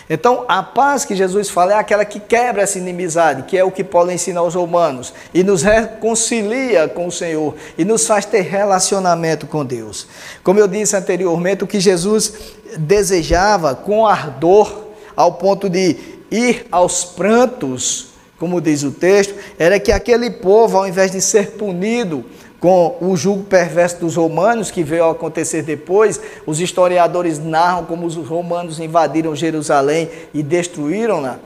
Então, 0.09 0.45
a 0.49 0.63
paz 0.63 1.05
que 1.05 1.17
Jesus 1.17 1.49
fala 1.49 1.73
é 1.73 1.77
aquela 1.77 2.05
que 2.05 2.21
quebra 2.21 2.63
essa 2.63 2.79
inimizade, 2.79 3.45
que 3.45 3.57
é 3.57 3.65
o 3.65 3.71
que 3.71 3.83
Paulo 3.83 4.11
ensina 4.11 4.41
aos 4.41 4.55
romanos, 4.55 5.15
e 5.33 5.43
nos 5.43 5.63
reconcilia 5.63 6.87
com 6.89 7.07
o 7.07 7.13
Senhor, 7.13 7.55
e 7.79 7.85
nos 7.85 8.07
faz 8.07 8.27
ter 8.27 8.43
relacionamento 8.43 9.47
com 9.47 9.65
Deus. 9.65 10.07
Como 10.43 10.59
eu 10.59 10.69
disse 10.69 10.95
anteriormente, 10.95 11.65
o 11.65 11.67
que 11.67 11.81
Jesus 11.81 12.35
desejava 12.77 13.75
com 13.75 14.07
ardor, 14.07 14.85
ao 15.17 15.35
ponto 15.35 15.71
de 15.71 15.97
ir 16.31 16.67
aos 16.71 17.05
prantos, 17.05 18.13
como 18.38 18.61
diz 18.61 18.83
o 18.83 18.90
texto, 18.90 19.35
era 19.59 19.79
que 19.79 19.92
aquele 19.92 20.31
povo, 20.31 20.77
ao 20.77 20.87
invés 20.87 21.11
de 21.11 21.20
ser 21.20 21.53
punido 21.53 22.25
com 22.61 22.97
o 23.01 23.14
julgo 23.16 23.44
perverso 23.44 24.01
dos 24.01 24.16
romanos, 24.16 24.70
que 24.70 24.83
veio 24.83 25.05
a 25.05 25.12
acontecer 25.12 25.62
depois, 25.62 26.20
os 26.47 26.61
historiadores 26.61 27.38
narram 27.38 27.85
como 27.85 28.07
os 28.07 28.16
romanos 28.16 28.81
invadiram 28.81 29.37
Jerusalém 29.37 30.09
e 30.33 30.42
destruíram-na, 30.42 31.38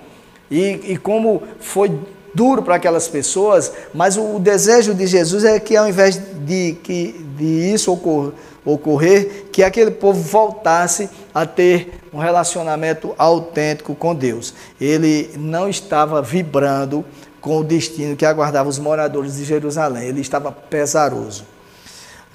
e, 0.51 0.93
e 0.93 0.97
como 0.97 1.43
foi 1.59 1.91
duro 2.33 2.63
para 2.63 2.77
aquelas 2.77 3.09
pessoas, 3.09 3.73
mas 3.93 4.17
o, 4.17 4.39
desejo 4.39 4.95
de 4.95 5.07
Jesus 5.09 5.45
é 5.45 5.59
que 5.59 5.77
ao 5.77 5.89
invés 5.89 6.21
de, 6.47 6.77
que, 6.85 7.13
de 7.37 7.73
isso 7.73 7.93
ocorrer, 7.93 8.33
ocorrer, 8.65 9.47
que 9.51 9.65
aquele 9.65 9.91
povo 9.91 10.21
voltasse 10.21 11.11
a 11.35 11.45
ter 11.45 11.98
um 12.13 12.19
relacionamento 12.19 13.15
autêntico 13.19 13.95
com 13.95 14.15
Deus. 14.15 14.55
Ele 14.81 15.31
não 15.37 15.69
estava 15.69 16.23
vibrando 16.23 17.05
com 17.41 17.59
o 17.59 17.65
destino 17.65 18.17
que 18.17 18.27
aguardava 18.27 18.69
os 18.69 18.79
moradores 18.79 19.37
de 19.37 19.45
Jerusalém, 19.45 20.09
ele 20.09 20.21
estava 20.21 20.51
pesaroso. 20.51 21.45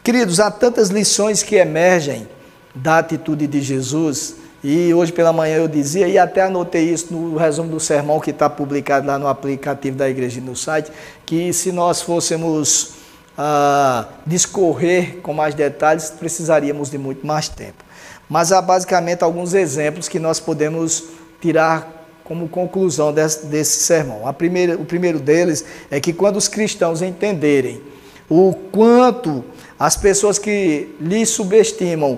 Queridos, 0.04 0.40
há 0.40 0.50
tantas 0.50 0.90
lições 0.90 1.44
que 1.44 1.56
emergem 1.56 2.28
da 2.74 3.00
atitude 3.00 3.48
de 3.48 3.62
Jesus, 3.62 4.36
e 4.64 4.94
hoje 4.94 5.12
pela 5.12 5.34
manhã 5.34 5.58
eu 5.58 5.68
dizia, 5.68 6.08
e 6.08 6.18
até 6.18 6.42
anotei 6.42 6.90
isso 6.90 7.14
no 7.14 7.38
resumo 7.38 7.70
do 7.70 7.80
sermão 7.80 8.20
que 8.20 8.32
está 8.32 8.50
publicado 8.50 9.08
lá 9.08 9.20
no 9.20 9.28
aplicativo 9.28 9.98
da 9.98 10.10
igreja 10.10 10.42
no 10.42 10.56
site, 10.56 10.92
que 11.26 11.52
se 11.54 11.72
nós 11.72 12.02
fôssemos 12.02 12.94
a 13.38 14.06
discorrer 14.26 15.18
com 15.22 15.34
mais 15.34 15.54
detalhes, 15.56 16.10
precisaríamos 16.10 16.90
de 16.90 16.98
muito 16.98 17.26
mais 17.26 17.50
tempo. 17.50 17.83
Mas 18.30 18.52
há 18.52 18.62
basicamente 18.62 19.24
alguns 19.24 19.54
exemplos 19.54 20.08
que 20.08 20.20
nós 20.20 20.40
podemos 20.40 21.06
tirar 21.42 22.04
como 22.24 22.48
conclusão 22.48 23.12
desse, 23.14 23.46
desse 23.46 23.84
sermão. 23.84 24.22
Primeira, 24.34 24.76
o 24.76 24.86
primeiro 24.86 25.20
deles 25.20 25.66
é 25.92 26.00
que 26.00 26.14
quando 26.14 26.38
os 26.38 26.48
cristãos 26.48 27.02
entenderem 27.02 27.82
o 28.30 28.54
quanto 28.72 29.44
as 29.78 29.98
pessoas 29.98 30.40
que 30.40 30.96
lhe 31.00 31.26
subestimam 31.26 32.18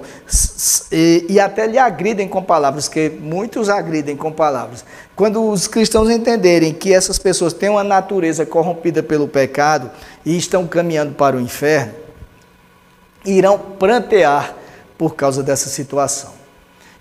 e, 0.92 1.26
e, 1.28 1.40
até 1.40 1.66
lhe 1.66 1.80
agridem 1.80 2.28
com 2.28 2.44
palavras, 2.44 2.88
que 2.88 3.10
muitos 3.10 3.70
agridem 3.70 4.16
com 4.16 4.32
palavras, 4.32 4.86
quando 5.16 5.44
os 5.50 5.68
cristãos 5.68 6.10
entenderem 6.10 6.74
que 6.74 6.94
essas 6.94 7.18
pessoas 7.18 7.54
têm 7.54 7.70
uma 7.70 7.84
natureza 7.84 8.46
corrompida 8.46 9.02
pelo 9.02 9.28
pecado 9.28 9.90
e 10.24 10.38
estão 10.38 10.68
caminhando 10.68 11.16
para 11.16 11.36
o 11.36 11.42
inferno, 11.42 11.94
irão 13.26 13.58
prantear 13.58 14.56
por 14.98 15.16
causa 15.16 15.44
dessa 15.44 15.70
situação. 15.70 16.34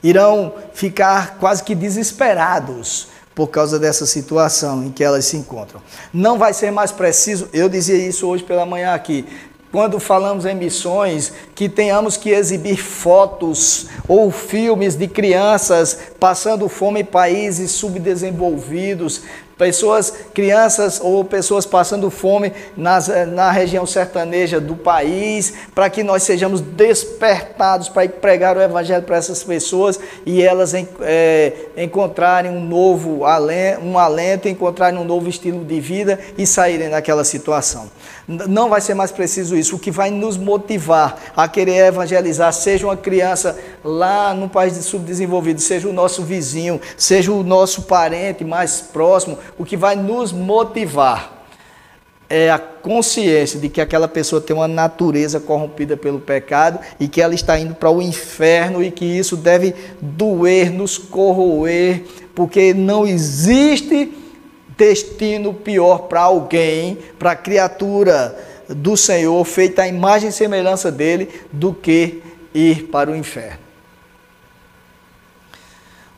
Irão 0.02 0.52
ficar 0.72 1.38
quase 1.38 1.62
que 1.62 1.74
desesperados 1.74 3.08
por 3.34 3.48
causa 3.48 3.78
dessa 3.78 4.06
situação 4.06 4.84
em 4.84 4.92
que 4.92 5.02
elas 5.02 5.24
se 5.24 5.36
encontram. 5.36 5.82
Não 6.12 6.38
vai 6.38 6.54
ser 6.54 6.70
mais 6.70 6.92
preciso, 6.92 7.48
eu 7.52 7.68
dizia 7.68 7.96
isso 7.96 8.26
hoje 8.28 8.44
pela 8.44 8.64
manhã 8.64 8.94
aqui, 8.94 9.26
quando 9.74 9.98
falamos 9.98 10.46
em 10.46 10.54
missões, 10.54 11.32
que 11.52 11.68
tenhamos 11.68 12.16
que 12.16 12.30
exibir 12.30 12.76
fotos 12.76 13.88
ou 14.06 14.30
filmes 14.30 14.94
de 14.94 15.08
crianças 15.08 15.98
passando 16.20 16.68
fome 16.68 17.00
em 17.00 17.04
países 17.04 17.72
subdesenvolvidos, 17.72 19.22
pessoas, 19.56 20.12
crianças 20.32 21.00
ou 21.02 21.24
pessoas 21.24 21.64
passando 21.66 22.10
fome 22.10 22.52
nas, 22.76 23.08
eh, 23.08 23.24
na 23.24 23.50
região 23.50 23.86
sertaneja 23.86 24.60
do 24.60 24.76
país, 24.76 25.54
para 25.74 25.88
que 25.88 26.02
nós 26.02 26.22
sejamos 26.22 26.60
despertados 26.60 27.88
para 27.88 28.08
pregar 28.08 28.56
o 28.56 28.62
Evangelho 28.62 29.02
para 29.02 29.16
essas 29.16 29.42
pessoas 29.42 29.98
e 30.26 30.42
elas 30.42 30.72
é, 30.74 31.52
encontrarem 31.76 32.50
um 32.50 32.60
novo 32.60 33.24
alento, 33.24 33.80
um 33.82 33.98
alento, 33.98 34.48
encontrarem 34.48 34.98
um 34.98 35.04
novo 35.04 35.28
estilo 35.28 35.64
de 35.64 35.80
vida 35.80 36.18
e 36.36 36.46
saírem 36.46 36.90
daquela 36.90 37.24
situação. 37.24 37.90
Não 38.26 38.70
vai 38.70 38.80
ser 38.80 38.94
mais 38.94 39.12
preciso 39.12 39.56
isso. 39.56 39.76
O 39.76 39.78
que 39.78 39.90
vai 39.90 40.10
nos 40.10 40.36
motivar 40.36 41.18
a 41.36 41.46
querer 41.46 41.86
evangelizar, 41.86 42.52
seja 42.52 42.86
uma 42.86 42.96
criança 42.96 43.58
lá 43.84 44.32
no 44.32 44.48
país 44.48 44.74
subdesenvolvido, 44.84 45.60
seja 45.60 45.88
o 45.88 45.92
nosso 45.92 46.22
vizinho, 46.22 46.80
seja 46.96 47.30
o 47.30 47.42
nosso 47.42 47.82
parente 47.82 48.42
mais 48.42 48.80
próximo, 48.80 49.38
o 49.58 49.64
que 49.64 49.76
vai 49.76 49.96
nos 49.96 50.32
motivar 50.32 51.46
é 52.28 52.50
a 52.50 52.58
consciência 52.58 53.60
de 53.60 53.68
que 53.68 53.80
aquela 53.80 54.08
pessoa 54.08 54.40
tem 54.40 54.56
uma 54.56 54.66
natureza 54.66 55.38
corrompida 55.38 55.96
pelo 55.96 56.18
pecado 56.18 56.78
e 56.98 57.06
que 57.06 57.20
ela 57.20 57.34
está 57.34 57.58
indo 57.58 57.74
para 57.74 57.90
o 57.90 58.02
inferno 58.02 58.82
e 58.82 58.90
que 58.90 59.04
isso 59.04 59.36
deve 59.36 59.74
doer, 60.00 60.72
nos 60.72 60.98
corroer, 60.98 62.02
porque 62.34 62.74
não 62.74 63.06
existe 63.06 64.12
destino 64.76 65.54
pior 65.54 66.08
para 66.08 66.22
alguém, 66.22 66.98
para 67.18 67.32
a 67.32 67.36
criatura 67.36 68.36
do 68.68 68.96
Senhor, 68.96 69.44
feita 69.44 69.82
à 69.82 69.88
imagem 69.88 70.30
e 70.30 70.32
semelhança 70.32 70.90
dele, 70.90 71.28
do 71.52 71.72
que 71.72 72.22
ir 72.52 72.84
para 72.84 73.10
o 73.10 73.16
inferno. 73.16 73.58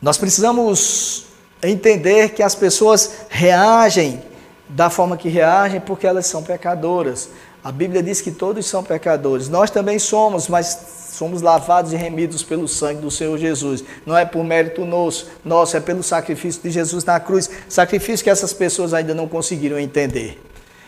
Nós 0.01 0.17
precisamos 0.17 1.26
entender 1.63 2.29
que 2.29 2.43
as 2.43 2.55
pessoas 2.55 3.25
reagem 3.29 4.21
da 4.69 4.89
forma 4.89 5.17
que 5.17 5.29
reagem 5.29 5.79
porque 5.79 6.05
elas 6.05 6.27
são 6.27 6.43
pecadoras. 6.43 7.29
A 7.63 7.71
Bíblia 7.71 8.03
diz 8.03 8.21
que 8.21 8.31
todos 8.31 8.65
são 8.65 8.83
pecadores. 8.83 9.49
Nós 9.49 9.69
também 9.69 9.99
somos, 9.99 10.47
mas 10.47 11.07
somos 11.11 11.41
lavados 11.41 11.91
e 11.91 11.95
remidos 11.95 12.43
pelo 12.43 12.67
sangue 12.67 13.01
do 13.01 13.09
Senhor 13.09 13.37
Jesus. 13.37 13.83
Não 14.05 14.17
é 14.17 14.23
por 14.23 14.43
mérito 14.43 14.85
nosso, 14.85 15.27
nosso 15.43 15.75
é 15.75 15.79
pelo 15.79 16.03
sacrifício 16.03 16.61
de 16.61 16.69
Jesus 16.69 17.03
na 17.03 17.19
cruz. 17.19 17.49
Sacrifício 17.67 18.23
que 18.23 18.29
essas 18.29 18.53
pessoas 18.53 18.93
ainda 18.93 19.13
não 19.13 19.27
conseguiram 19.27 19.79
entender. 19.79 20.41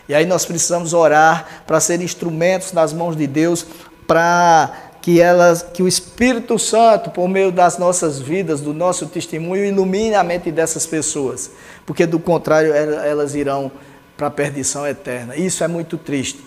E 0.08 0.14
aí 0.14 0.26
nós 0.26 0.44
precisamos 0.44 0.92
orar 0.92 1.64
para 1.66 1.80
ser 1.80 2.00
instrumentos 2.00 2.72
nas 2.72 2.92
mãos 2.92 3.16
de 3.16 3.26
Deus 3.26 3.66
para 4.06 4.89
que 5.00 5.20
elas, 5.20 5.62
que 5.62 5.82
o 5.82 5.88
Espírito 5.88 6.58
Santo, 6.58 7.10
por 7.10 7.28
meio 7.28 7.50
das 7.50 7.78
nossas 7.78 8.18
vidas, 8.18 8.60
do 8.60 8.74
nosso 8.74 9.06
testemunho, 9.06 9.64
ilumine 9.64 10.14
a 10.14 10.22
mente 10.22 10.52
dessas 10.52 10.86
pessoas, 10.86 11.50
porque 11.86 12.06
do 12.06 12.18
contrário 12.18 12.72
elas 12.74 13.34
irão 13.34 13.72
para 14.16 14.26
a 14.26 14.30
perdição 14.30 14.86
eterna. 14.86 15.34
Isso 15.36 15.64
é 15.64 15.68
muito 15.68 15.96
triste. 15.96 16.44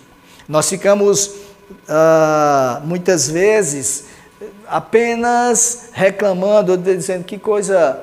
Nós 0.47 0.69
ficamos 0.69 1.31
ah, 1.87 2.81
muitas 2.85 3.27
vezes 3.27 4.05
apenas 4.67 5.89
reclamando, 5.93 6.77
dizendo 6.77 7.23
que 7.23 7.39
coisa 7.39 7.99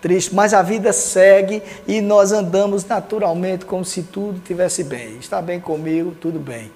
triste, 0.00 0.34
mas 0.34 0.54
a 0.54 0.62
vida 0.62 0.92
segue 0.92 1.62
e 1.86 2.00
nós 2.00 2.32
andamos 2.32 2.84
naturalmente 2.84 3.64
como 3.64 3.84
se 3.84 4.02
tudo 4.02 4.40
tivesse 4.40 4.84
bem. 4.84 5.18
Está 5.18 5.42
bem 5.42 5.60
comigo, 5.60 6.12
tudo 6.12 6.38
bem. 6.38 6.70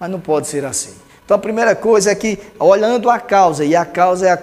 Mas 0.00 0.10
não 0.10 0.20
pode 0.20 0.48
ser 0.48 0.64
assim. 0.64 0.94
Então 1.32 1.38
a 1.38 1.42
primeira 1.42 1.74
coisa 1.74 2.10
é 2.10 2.14
que, 2.14 2.38
olhando 2.58 3.08
a 3.08 3.18
causa, 3.18 3.64
e 3.64 3.74
a 3.74 3.86
causa 3.86 4.26
é 4.26 4.32
a 4.32 4.38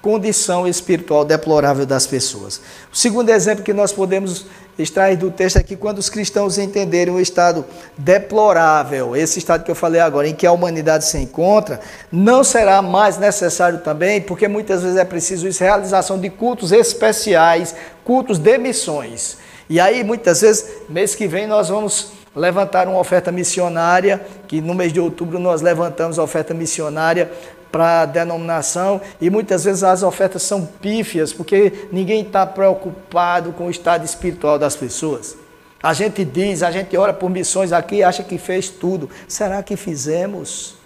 condição 0.00 0.66
espiritual 0.66 1.24
deplorável 1.24 1.86
das 1.86 2.08
pessoas. 2.08 2.60
O 2.92 2.96
segundo 2.96 3.30
exemplo 3.30 3.62
que 3.62 3.72
nós 3.72 3.92
podemos 3.92 4.46
extrair 4.76 5.16
do 5.16 5.30
texto 5.30 5.58
é 5.58 5.62
que 5.62 5.76
quando 5.76 5.98
os 5.98 6.10
cristãos 6.10 6.58
entenderem 6.58 7.14
o 7.14 7.20
estado 7.20 7.64
deplorável, 7.96 9.14
esse 9.14 9.38
estado 9.38 9.62
que 9.62 9.70
eu 9.70 9.76
falei 9.76 10.00
agora, 10.00 10.26
em 10.26 10.34
que 10.34 10.44
a 10.44 10.50
humanidade 10.50 11.04
se 11.04 11.18
encontra, 11.18 11.78
não 12.10 12.42
será 12.42 12.82
mais 12.82 13.16
necessário 13.16 13.78
também, 13.78 14.20
porque 14.20 14.48
muitas 14.48 14.82
vezes 14.82 14.96
é 14.96 15.04
preciso 15.04 15.46
isso, 15.46 15.62
realização 15.62 16.18
de 16.18 16.28
cultos 16.30 16.72
especiais, 16.72 17.76
cultos 18.02 18.40
de 18.40 18.58
missões. 18.58 19.38
E 19.70 19.78
aí, 19.78 20.02
muitas 20.02 20.40
vezes, 20.40 20.66
mês 20.88 21.14
que 21.14 21.28
vem, 21.28 21.46
nós 21.46 21.68
vamos 21.68 22.21
levantar 22.34 22.88
uma 22.88 22.98
oferta 22.98 23.30
missionária, 23.30 24.24
que 24.48 24.60
no 24.60 24.74
mês 24.74 24.92
de 24.92 25.00
outubro 25.00 25.38
nós 25.38 25.60
levantamos 25.60 26.18
a 26.18 26.22
oferta 26.22 26.54
missionária 26.54 27.30
para 27.70 28.02
a 28.02 28.06
denominação 28.06 29.00
e 29.20 29.30
muitas 29.30 29.64
vezes 29.64 29.82
as 29.82 30.02
ofertas 30.02 30.42
são 30.42 30.66
pífias, 30.66 31.32
porque 31.32 31.88
ninguém 31.90 32.22
está 32.22 32.46
preocupado 32.46 33.52
com 33.52 33.66
o 33.66 33.70
estado 33.70 34.04
espiritual 34.04 34.58
das 34.58 34.76
pessoas. 34.76 35.36
A 35.82 35.92
gente 35.92 36.24
diz, 36.24 36.62
a 36.62 36.70
gente 36.70 36.96
ora 36.96 37.12
por 37.12 37.28
missões 37.28 37.72
aqui 37.72 38.04
acha 38.04 38.22
que 38.22 38.38
fez 38.38 38.68
tudo. 38.68 39.10
Será 39.26 39.62
que 39.62 39.76
fizemos? 39.76 40.76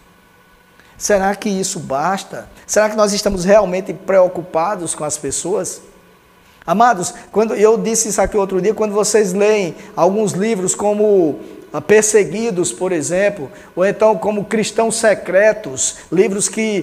Será 0.96 1.34
que 1.34 1.50
isso 1.50 1.78
basta? 1.78 2.48
Será 2.66 2.88
que 2.88 2.96
nós 2.96 3.12
estamos 3.12 3.44
realmente 3.44 3.92
preocupados 3.92 4.94
com 4.94 5.04
as 5.04 5.18
pessoas? 5.18 5.82
Amados, 6.66 7.14
quando 7.30 7.54
eu 7.54 7.78
disse 7.78 8.08
isso 8.08 8.20
aqui 8.20 8.36
outro 8.36 8.60
dia, 8.60 8.74
quando 8.74 8.92
vocês 8.92 9.32
leem 9.32 9.76
alguns 9.94 10.32
livros 10.32 10.74
como 10.74 11.38
ah, 11.72 11.80
Perseguidos, 11.80 12.72
por 12.72 12.90
exemplo, 12.90 13.50
ou 13.76 13.84
então 13.84 14.16
como 14.16 14.44
Cristãos 14.44 14.96
Secretos, 14.96 15.96
livros 16.10 16.48
que, 16.48 16.82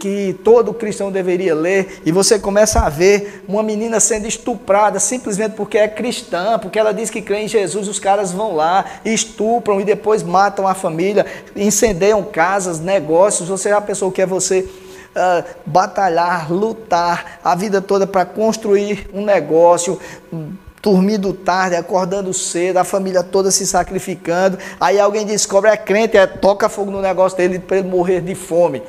que 0.00 0.38
todo 0.42 0.74
cristão 0.74 1.12
deveria 1.12 1.54
ler, 1.54 2.00
e 2.04 2.10
você 2.10 2.38
começa 2.38 2.80
a 2.80 2.88
ver 2.88 3.44
uma 3.46 3.62
menina 3.62 4.00
sendo 4.00 4.26
estuprada 4.26 4.98
simplesmente 4.98 5.52
porque 5.52 5.78
é 5.78 5.86
cristã, 5.86 6.58
porque 6.58 6.78
ela 6.78 6.92
diz 6.92 7.08
que 7.08 7.22
crê 7.22 7.44
em 7.44 7.48
Jesus, 7.48 7.88
os 7.88 7.98
caras 7.98 8.32
vão 8.32 8.54
lá, 8.54 8.84
estupram 9.04 9.80
e 9.80 9.84
depois 9.84 10.22
matam 10.22 10.66
a 10.66 10.74
família, 10.74 11.24
incendeiam 11.54 12.22
casas, 12.22 12.80
negócios. 12.80 13.48
Você 13.48 13.68
já 13.68 13.80
pensou 13.80 14.10
que 14.10 14.20
é 14.20 14.26
você 14.26 14.68
uh, 15.16 15.44
batalhar, 15.64 16.52
lutar 16.52 17.40
a 17.44 17.54
vida 17.54 17.80
toda 17.80 18.06
para 18.06 18.24
construir 18.24 19.08
um 19.12 19.24
negócio, 19.24 19.98
dormindo 20.82 21.32
tarde, 21.32 21.76
acordando 21.76 22.34
cedo, 22.34 22.78
a 22.78 22.84
família 22.84 23.22
toda 23.22 23.50
se 23.50 23.66
sacrificando. 23.66 24.58
Aí 24.80 24.98
alguém 24.98 25.24
descobre, 25.24 25.70
é 25.70 25.76
crente, 25.76 26.16
é, 26.16 26.26
toca 26.26 26.68
fogo 26.68 26.90
no 26.90 27.00
negócio 27.00 27.38
dele 27.38 27.58
para 27.58 27.78
ele 27.78 27.88
morrer 27.88 28.20
de 28.20 28.34
fome. 28.34 28.82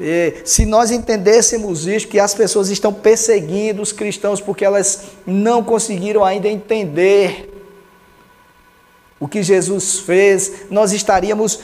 E, 0.00 0.34
se 0.44 0.64
nós 0.64 0.90
entendêssemos 0.90 1.86
isso, 1.86 2.08
que 2.08 2.18
as 2.18 2.32
pessoas 2.32 2.70
estão 2.70 2.92
perseguindo 2.92 3.82
os 3.82 3.92
cristãos 3.92 4.40
porque 4.40 4.64
elas 4.64 5.08
não 5.26 5.62
conseguiram 5.62 6.24
ainda 6.24 6.48
entender 6.48 7.54
o 9.20 9.26
que 9.26 9.42
Jesus 9.42 9.98
fez, 9.98 10.70
nós 10.70 10.92
estaríamos 10.92 11.58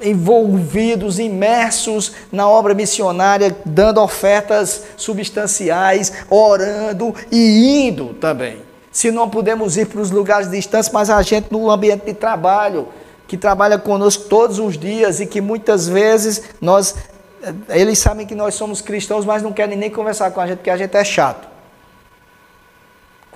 envolvidos, 0.00 1.18
imersos 1.18 2.12
na 2.30 2.48
obra 2.48 2.74
missionária, 2.74 3.56
dando 3.64 4.00
ofertas 4.00 4.82
substanciais, 4.96 6.12
orando 6.28 7.14
e 7.30 7.86
indo 7.88 8.14
também. 8.14 8.58
Se 8.92 9.10
não 9.10 9.28
podemos 9.28 9.76
ir 9.76 9.86
para 9.86 10.00
os 10.00 10.10
lugares 10.10 10.50
distantes, 10.50 10.90
mas 10.90 11.10
a 11.10 11.20
gente 11.22 11.48
no 11.50 11.70
ambiente 11.70 12.06
de 12.06 12.14
trabalho, 12.14 12.88
que 13.26 13.36
trabalha 13.36 13.78
conosco 13.78 14.24
todos 14.24 14.58
os 14.58 14.78
dias 14.78 15.20
e 15.20 15.26
que 15.26 15.40
muitas 15.40 15.88
vezes 15.88 16.42
nós 16.60 16.94
eh, 17.42 17.52
eles 17.70 17.98
sabem 17.98 18.26
que 18.26 18.34
nós 18.34 18.54
somos 18.54 18.80
cristãos, 18.80 19.24
mas 19.24 19.42
não 19.42 19.52
querem 19.52 19.76
nem 19.76 19.90
conversar 19.90 20.30
com 20.30 20.40
a 20.40 20.46
gente 20.46 20.58
porque 20.58 20.70
a 20.70 20.76
gente 20.76 20.96
é 20.96 21.04
chato 21.04 21.55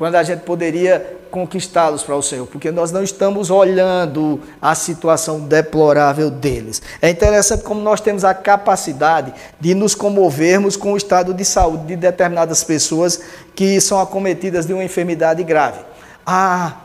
quando 0.00 0.14
a 0.14 0.22
gente 0.22 0.40
poderia 0.40 1.18
conquistá-los 1.30 2.02
para 2.02 2.16
o 2.16 2.22
Senhor, 2.22 2.46
porque 2.46 2.70
nós 2.70 2.90
não 2.90 3.02
estamos 3.02 3.50
olhando 3.50 4.40
a 4.58 4.74
situação 4.74 5.40
deplorável 5.40 6.30
deles. 6.30 6.80
É 7.02 7.10
interessante 7.10 7.62
como 7.62 7.82
nós 7.82 8.00
temos 8.00 8.24
a 8.24 8.32
capacidade 8.32 9.34
de 9.60 9.74
nos 9.74 9.94
comovermos 9.94 10.74
com 10.74 10.94
o 10.94 10.96
estado 10.96 11.34
de 11.34 11.44
saúde 11.44 11.84
de 11.84 11.96
determinadas 11.96 12.64
pessoas 12.64 13.20
que 13.54 13.78
são 13.78 14.00
acometidas 14.00 14.64
de 14.64 14.72
uma 14.72 14.82
enfermidade 14.82 15.44
grave. 15.44 15.80
Ah, 16.24 16.76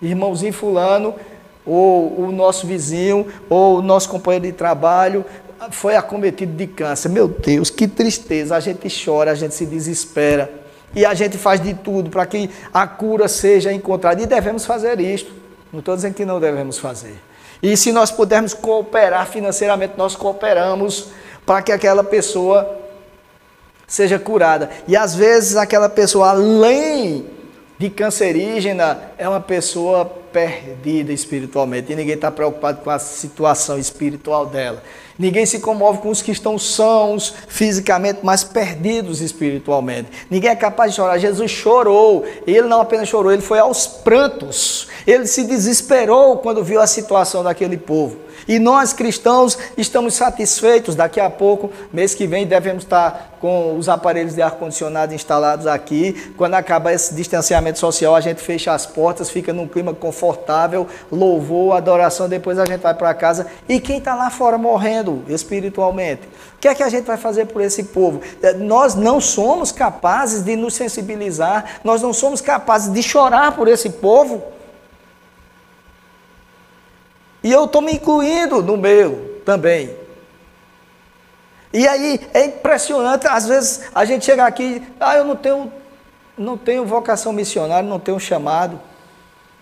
irmãozinho 0.00 0.54
fulano, 0.54 1.14
ou 1.66 2.22
o 2.22 2.32
nosso 2.32 2.66
vizinho, 2.66 3.26
ou 3.50 3.80
o 3.80 3.82
nosso 3.82 4.08
companheiro 4.08 4.46
de 4.46 4.52
trabalho 4.52 5.26
foi 5.70 5.94
acometido 5.94 6.56
de 6.56 6.68
câncer. 6.68 7.10
Meu 7.10 7.28
Deus, 7.28 7.68
que 7.68 7.86
tristeza! 7.86 8.56
A 8.56 8.60
gente 8.60 8.88
chora, 9.04 9.30
a 9.30 9.34
gente 9.34 9.54
se 9.54 9.66
desespera. 9.66 10.61
E 10.94 11.04
a 11.04 11.14
gente 11.14 11.38
faz 11.38 11.60
de 11.60 11.74
tudo 11.74 12.10
para 12.10 12.26
que 12.26 12.50
a 12.72 12.86
cura 12.86 13.28
seja 13.28 13.72
encontrada. 13.72 14.22
E 14.22 14.26
devemos 14.26 14.66
fazer 14.66 15.00
isto. 15.00 15.32
Não 15.72 15.80
estou 15.80 15.96
dizendo 15.96 16.14
que 16.14 16.24
não 16.24 16.38
devemos 16.38 16.78
fazer. 16.78 17.16
E 17.62 17.76
se 17.76 17.92
nós 17.92 18.10
pudermos 18.10 18.52
cooperar 18.52 19.26
financeiramente, 19.26 19.94
nós 19.96 20.16
cooperamos 20.16 21.08
para 21.46 21.62
que 21.62 21.72
aquela 21.72 22.04
pessoa 22.04 22.78
seja 23.86 24.18
curada. 24.18 24.70
E 24.88 24.96
às 24.96 25.14
vezes 25.14 25.56
aquela 25.56 25.88
pessoa, 25.88 26.30
além 26.30 27.26
de 27.82 27.90
cancerígena 27.90 29.10
é 29.18 29.28
uma 29.28 29.40
pessoa 29.40 30.04
perdida 30.04 31.12
espiritualmente 31.12 31.92
e 31.92 31.96
ninguém 31.96 32.14
está 32.14 32.30
preocupado 32.30 32.80
com 32.80 32.90
a 32.90 32.98
situação 33.00 33.76
espiritual 33.76 34.46
dela. 34.46 34.80
Ninguém 35.18 35.44
se 35.44 35.58
comove 35.58 35.98
com 35.98 36.08
os 36.08 36.22
que 36.22 36.30
estão 36.30 36.56
sãos 36.60 37.34
fisicamente, 37.48 38.20
mas 38.22 38.44
perdidos 38.44 39.20
espiritualmente. 39.20 40.08
Ninguém 40.30 40.50
é 40.50 40.54
capaz 40.54 40.92
de 40.92 40.96
chorar. 40.96 41.18
Jesus 41.18 41.50
chorou. 41.50 42.24
Ele 42.46 42.68
não 42.68 42.80
apenas 42.80 43.08
chorou, 43.08 43.32
ele 43.32 43.42
foi 43.42 43.58
aos 43.58 43.88
prantos. 43.88 44.86
Ele 45.04 45.26
se 45.26 45.42
desesperou 45.42 46.38
quando 46.38 46.62
viu 46.62 46.80
a 46.80 46.86
situação 46.86 47.42
daquele 47.42 47.76
povo. 47.76 48.16
E 48.46 48.58
nós 48.58 48.92
cristãos 48.92 49.58
estamos 49.76 50.14
satisfeitos. 50.14 50.94
Daqui 50.94 51.20
a 51.20 51.30
pouco, 51.30 51.70
mês 51.92 52.14
que 52.14 52.26
vem, 52.26 52.46
devemos 52.46 52.84
estar 52.84 53.36
com 53.40 53.76
os 53.76 53.88
aparelhos 53.88 54.34
de 54.34 54.42
ar-condicionado 54.42 55.12
instalados 55.12 55.66
aqui. 55.66 56.32
Quando 56.36 56.54
acabar 56.54 56.92
esse 56.92 57.14
distanciamento 57.14 57.78
social, 57.78 58.14
a 58.14 58.20
gente 58.20 58.40
fecha 58.40 58.72
as 58.72 58.86
portas, 58.86 59.30
fica 59.30 59.52
num 59.52 59.66
clima 59.66 59.92
confortável, 59.92 60.86
louvor, 61.10 61.76
adoração. 61.76 62.28
Depois 62.28 62.58
a 62.58 62.64
gente 62.64 62.80
vai 62.80 62.94
para 62.94 63.12
casa. 63.14 63.46
E 63.68 63.80
quem 63.80 63.98
está 63.98 64.14
lá 64.14 64.30
fora 64.30 64.56
morrendo 64.56 65.24
espiritualmente? 65.28 66.22
O 66.56 66.58
que 66.60 66.68
é 66.68 66.74
que 66.74 66.82
a 66.82 66.88
gente 66.88 67.04
vai 67.04 67.16
fazer 67.16 67.46
por 67.46 67.60
esse 67.60 67.84
povo? 67.84 68.20
É, 68.40 68.52
nós 68.52 68.94
não 68.94 69.20
somos 69.20 69.72
capazes 69.72 70.42
de 70.42 70.54
nos 70.54 70.74
sensibilizar, 70.74 71.80
nós 71.82 72.00
não 72.00 72.12
somos 72.12 72.40
capazes 72.40 72.92
de 72.92 73.02
chorar 73.02 73.56
por 73.56 73.66
esse 73.66 73.90
povo. 73.90 74.42
E 77.42 77.50
eu 77.50 77.64
estou 77.64 77.82
me 77.82 77.92
incluindo 77.92 78.62
no 78.62 78.76
meu 78.76 79.40
também. 79.44 79.96
E 81.72 81.88
aí 81.88 82.20
é 82.34 82.44
impressionante, 82.44 83.26
às 83.26 83.46
vezes 83.46 83.84
a 83.94 84.04
gente 84.04 84.24
chega 84.24 84.44
aqui, 84.44 84.82
ah, 85.00 85.16
eu 85.16 85.24
não 85.24 85.34
tenho, 85.34 85.72
não 86.36 86.58
tenho 86.58 86.84
vocação 86.84 87.32
missionária, 87.32 87.88
não 87.88 87.98
tenho 87.98 88.20
chamado 88.20 88.78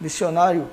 missionário. 0.00 0.68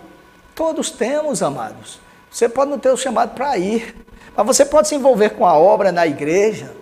Todos 0.55 0.89
temos, 0.89 1.43
amados. 1.43 1.99
Você 2.31 2.49
pode 2.49 2.71
não 2.71 2.79
ter 2.79 2.89
o 2.89 2.97
chamado 2.97 3.35
para 3.35 3.57
ir, 3.57 3.95
mas 4.35 4.45
você 4.45 4.65
pode 4.65 4.87
se 4.87 4.95
envolver 4.95 5.31
com 5.31 5.45
a 5.45 5.55
obra 5.57 5.91
na 5.91 6.07
igreja. 6.07 6.73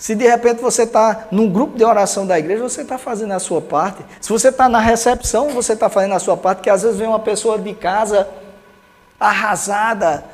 Se 0.00 0.14
de 0.14 0.26
repente 0.26 0.62
você 0.62 0.84
está 0.84 1.26
num 1.30 1.46
grupo 1.46 1.76
de 1.76 1.84
oração 1.84 2.26
da 2.26 2.38
igreja, 2.38 2.62
você 2.62 2.80
está 2.80 2.96
fazendo 2.96 3.32
a 3.32 3.38
sua 3.38 3.60
parte. 3.60 4.02
Se 4.18 4.30
você 4.30 4.48
está 4.48 4.66
na 4.66 4.80
recepção, 4.80 5.50
você 5.50 5.74
está 5.74 5.90
fazendo 5.90 6.14
a 6.14 6.18
sua 6.18 6.38
parte, 6.38 6.58
porque 6.58 6.70
às 6.70 6.82
vezes 6.82 6.96
vem 6.96 7.06
uma 7.06 7.18
pessoa 7.18 7.58
de 7.58 7.74
casa 7.74 8.26
arrasada, 9.20 10.24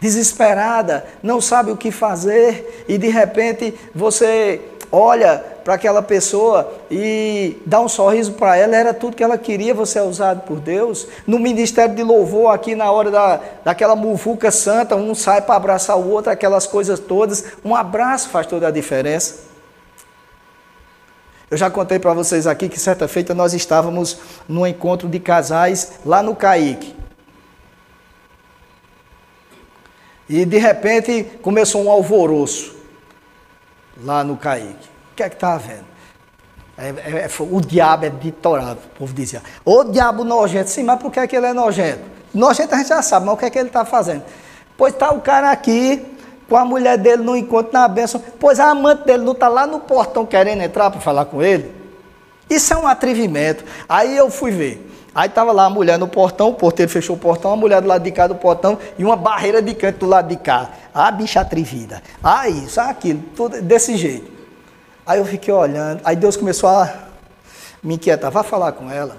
desesperada, 0.00 1.06
não 1.22 1.40
sabe 1.40 1.70
o 1.70 1.76
que 1.76 1.92
fazer, 1.92 2.86
e 2.88 2.98
de 2.98 3.08
repente 3.08 3.72
você 3.94 4.60
olha 4.90 5.44
para 5.64 5.74
aquela 5.74 6.02
pessoa 6.02 6.72
e 6.90 7.60
dá 7.66 7.80
um 7.80 7.88
sorriso 7.88 8.32
para 8.32 8.56
ela, 8.56 8.74
era 8.74 8.94
tudo 8.94 9.16
que 9.16 9.22
ela 9.22 9.36
queria, 9.36 9.74
você 9.74 9.98
é 9.98 10.02
usado 10.02 10.42
por 10.42 10.58
Deus. 10.58 11.06
No 11.26 11.38
ministério 11.38 11.94
de 11.94 12.02
louvor, 12.02 12.54
aqui 12.54 12.74
na 12.74 12.90
hora 12.90 13.10
da, 13.10 13.40
daquela 13.64 13.94
muvuca 13.94 14.50
santa, 14.50 14.96
um 14.96 15.14
sai 15.14 15.42
para 15.42 15.56
abraçar 15.56 15.98
o 15.98 16.10
outro, 16.10 16.32
aquelas 16.32 16.66
coisas 16.66 16.98
todas, 16.98 17.44
um 17.64 17.74
abraço 17.74 18.30
faz 18.30 18.46
toda 18.46 18.68
a 18.68 18.70
diferença. 18.70 19.48
Eu 21.50 21.56
já 21.56 21.70
contei 21.70 21.98
para 21.98 22.12
vocês 22.12 22.46
aqui 22.46 22.68
que 22.68 22.78
certa 22.78 23.08
feita 23.08 23.34
nós 23.34 23.54
estávamos 23.54 24.18
num 24.48 24.66
encontro 24.66 25.08
de 25.08 25.18
casais 25.18 25.92
lá 26.04 26.22
no 26.22 26.36
Caique. 26.36 26.94
E 30.28 30.44
de 30.44 30.58
repente 30.58 31.24
começou 31.42 31.82
um 31.82 31.90
alvoroço 31.90 32.77
lá 34.02 34.22
no 34.24 34.36
Caique. 34.36 34.88
O 35.12 35.14
que 35.16 35.22
é 35.22 35.28
que 35.28 35.36
está 35.36 35.54
havendo? 35.54 35.86
É, 36.76 36.88
é, 36.88 37.10
é, 37.24 37.30
o 37.40 37.60
diabo 37.60 38.06
é 38.06 38.10
ditorável, 38.10 38.82
o 38.94 38.98
povo 38.98 39.12
dizia. 39.12 39.42
O 39.64 39.84
diabo 39.84 40.22
nojento, 40.22 40.70
sim, 40.70 40.84
mas 40.84 41.00
por 41.00 41.10
que, 41.10 41.18
é 41.18 41.26
que 41.26 41.36
ele 41.36 41.46
é 41.46 41.52
nojento? 41.52 42.02
Nojento 42.32 42.74
a 42.74 42.78
gente 42.78 42.88
já 42.88 43.02
sabe, 43.02 43.26
mas 43.26 43.34
o 43.34 43.36
que 43.36 43.46
é 43.46 43.50
que 43.50 43.58
ele 43.58 43.68
está 43.68 43.84
fazendo? 43.84 44.22
Pois 44.76 44.92
está 44.92 45.10
o 45.10 45.20
cara 45.20 45.50
aqui, 45.50 46.06
com 46.48 46.56
a 46.56 46.64
mulher 46.64 46.96
dele 46.96 47.22
no 47.22 47.36
encontro 47.36 47.72
na 47.72 47.88
bênção, 47.88 48.22
pois 48.38 48.60
a 48.60 48.70
amante 48.70 49.04
dele 49.04 49.24
não 49.24 49.32
está 49.32 49.48
lá 49.48 49.66
no 49.66 49.80
portão 49.80 50.24
querendo 50.24 50.62
entrar 50.62 50.90
para 50.90 51.00
falar 51.00 51.24
com 51.24 51.42
ele. 51.42 51.74
Isso 52.48 52.72
é 52.72 52.76
um 52.76 52.86
atrevimento. 52.86 53.64
Aí 53.88 54.16
eu 54.16 54.30
fui 54.30 54.52
ver. 54.52 54.88
Aí 55.18 55.26
estava 55.28 55.50
lá 55.50 55.64
a 55.64 55.70
mulher 55.70 55.98
no 55.98 56.06
portão, 56.06 56.50
o 56.50 56.54
porteiro 56.54 56.92
fechou 56.92 57.16
o 57.16 57.18
portão, 57.18 57.52
a 57.52 57.56
mulher 57.56 57.82
do 57.82 57.88
lado 57.88 58.04
de 58.04 58.12
cá 58.12 58.28
do 58.28 58.36
portão 58.36 58.78
e 58.96 59.04
uma 59.04 59.16
barreira 59.16 59.60
de 59.60 59.74
canto 59.74 59.98
do 59.98 60.06
lado 60.06 60.28
de 60.28 60.36
cá. 60.36 60.70
Ah, 60.94 61.10
bicha 61.10 61.40
atrevida. 61.40 62.00
Ah, 62.22 62.48
isso, 62.48 62.80
ah, 62.80 62.90
aquilo, 62.90 63.24
tudo 63.34 63.60
desse 63.60 63.96
jeito. 63.96 64.30
Aí 65.04 65.18
eu 65.18 65.24
fiquei 65.24 65.52
olhando, 65.52 66.02
aí 66.04 66.14
Deus 66.14 66.36
começou 66.36 66.68
a 66.68 66.94
me 67.82 67.96
inquietar, 67.96 68.30
vá 68.30 68.44
falar 68.44 68.70
com 68.70 68.88
ela. 68.88 69.16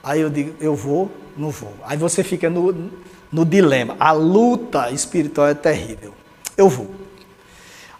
Aí 0.00 0.20
eu 0.20 0.30
digo, 0.30 0.54
eu 0.60 0.76
vou, 0.76 1.10
não 1.36 1.50
vou. 1.50 1.74
Aí 1.84 1.96
você 1.96 2.22
fica 2.22 2.48
no, 2.48 2.88
no 3.32 3.44
dilema. 3.44 3.96
A 3.98 4.12
luta 4.12 4.92
espiritual 4.92 5.48
é 5.48 5.54
terrível. 5.54 6.14
Eu 6.56 6.68
vou. 6.68 6.88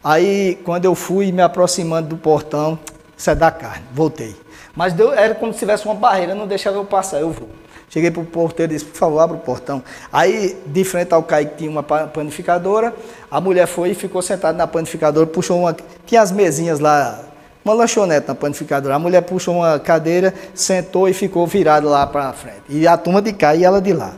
Aí, 0.02 0.60
quando 0.64 0.84
eu 0.84 0.94
fui 0.94 1.32
me 1.32 1.42
aproximando 1.42 2.10
do 2.10 2.16
portão, 2.16 2.78
isso 3.18 3.28
é 3.28 3.34
da 3.34 3.50
carne, 3.50 3.84
voltei. 3.92 4.36
Mas 4.74 4.92
deu, 4.92 5.12
era 5.12 5.35
como 5.35 5.52
se 5.52 5.59
tivesse 5.59 5.85
uma 5.85 5.94
barreira, 5.94 6.35
não 6.35 6.46
deixava 6.46 6.76
eu 6.76 6.85
passar, 6.85 7.20
eu 7.20 7.30
vou. 7.30 7.48
Cheguei 7.88 8.11
para 8.11 8.22
o 8.22 8.24
porteiro 8.24 8.72
e 8.72 8.76
disse, 8.76 8.85
por 8.85 8.96
favor, 8.96 9.18
abra 9.18 9.37
o 9.37 9.40
portão. 9.40 9.83
Aí, 10.12 10.56
de 10.64 10.85
frente 10.85 11.12
ao 11.12 11.24
Kaique, 11.24 11.56
tinha 11.59 11.70
uma 11.70 11.83
panificadora. 11.83 12.94
A 13.28 13.40
mulher 13.40 13.66
foi 13.66 13.90
e 13.90 13.94
ficou 13.94 14.22
sentada 14.22 14.56
na 14.56 14.66
panificadora, 14.66 15.26
puxou 15.26 15.59
uma. 15.59 15.76
Tinha 16.06 16.22
as 16.22 16.30
mesinhas 16.30 16.78
lá, 16.78 17.20
uma 17.64 17.74
lanchonete 17.74 18.28
na 18.28 18.35
panificadora. 18.37 18.94
A 18.94 18.98
mulher 18.98 19.22
puxou 19.22 19.56
uma 19.56 19.76
cadeira, 19.80 20.33
sentou 20.54 21.09
e 21.09 21.12
ficou 21.12 21.44
virada 21.48 21.88
lá 21.88 22.06
para 22.06 22.33
frente. 22.33 22.62
E 22.68 22.87
a 22.87 22.96
turma 22.96 23.20
de 23.20 23.33
cá 23.33 23.56
e 23.56 23.64
ela 23.64 23.80
de 23.80 23.92
lá. 23.92 24.14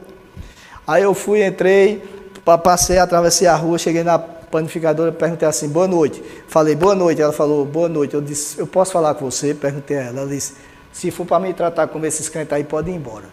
Aí 0.87 1.03
eu 1.03 1.15
fui, 1.15 1.43
entrei, 1.43 2.05
passei, 2.63 2.99
atravessei 2.99 3.49
a 3.49 3.57
rua, 3.57 3.79
cheguei 3.79 4.05
na 4.05 4.19
panificadora, 4.53 5.11
perguntei 5.11 5.49
assim, 5.49 5.67
boa 5.67 5.89
noite. 5.89 6.23
Falei, 6.47 6.77
boa 6.77 6.95
noite. 6.95 7.23
Ela 7.23 7.33
falou, 7.33 7.65
boa 7.65 7.89
noite. 7.89 8.13
Eu 8.13 8.21
disse, 8.21 8.59
eu 8.59 8.67
posso 8.67 8.93
falar 8.93 9.15
com 9.15 9.29
você? 9.29 9.55
Perguntei 9.55 9.97
a 9.97 10.03
ela. 10.03 10.21
Ela 10.21 10.29
disse, 10.29 10.55
se 10.93 11.11
for 11.11 11.25
para 11.25 11.41
me 11.41 11.55
tratar 11.55 11.89
como 11.89 12.05
esses 12.05 12.29
crentes 12.29 12.53
aí, 12.53 12.63
pode 12.63 12.91
ir 12.91 12.95
embora. 12.95 13.25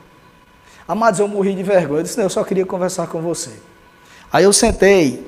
Amados, 0.88 1.20
eu 1.20 1.28
morri 1.28 1.54
de 1.54 1.62
vergonha. 1.62 2.00
Eu 2.00 2.04
disse, 2.04 2.18
não, 2.18 2.24
eu 2.24 2.30
só 2.30 2.44
queria 2.44 2.66
conversar 2.66 3.08
com 3.08 3.22
você. 3.22 3.52
Aí 4.32 4.46
eu 4.46 4.54
sentei 4.54 5.28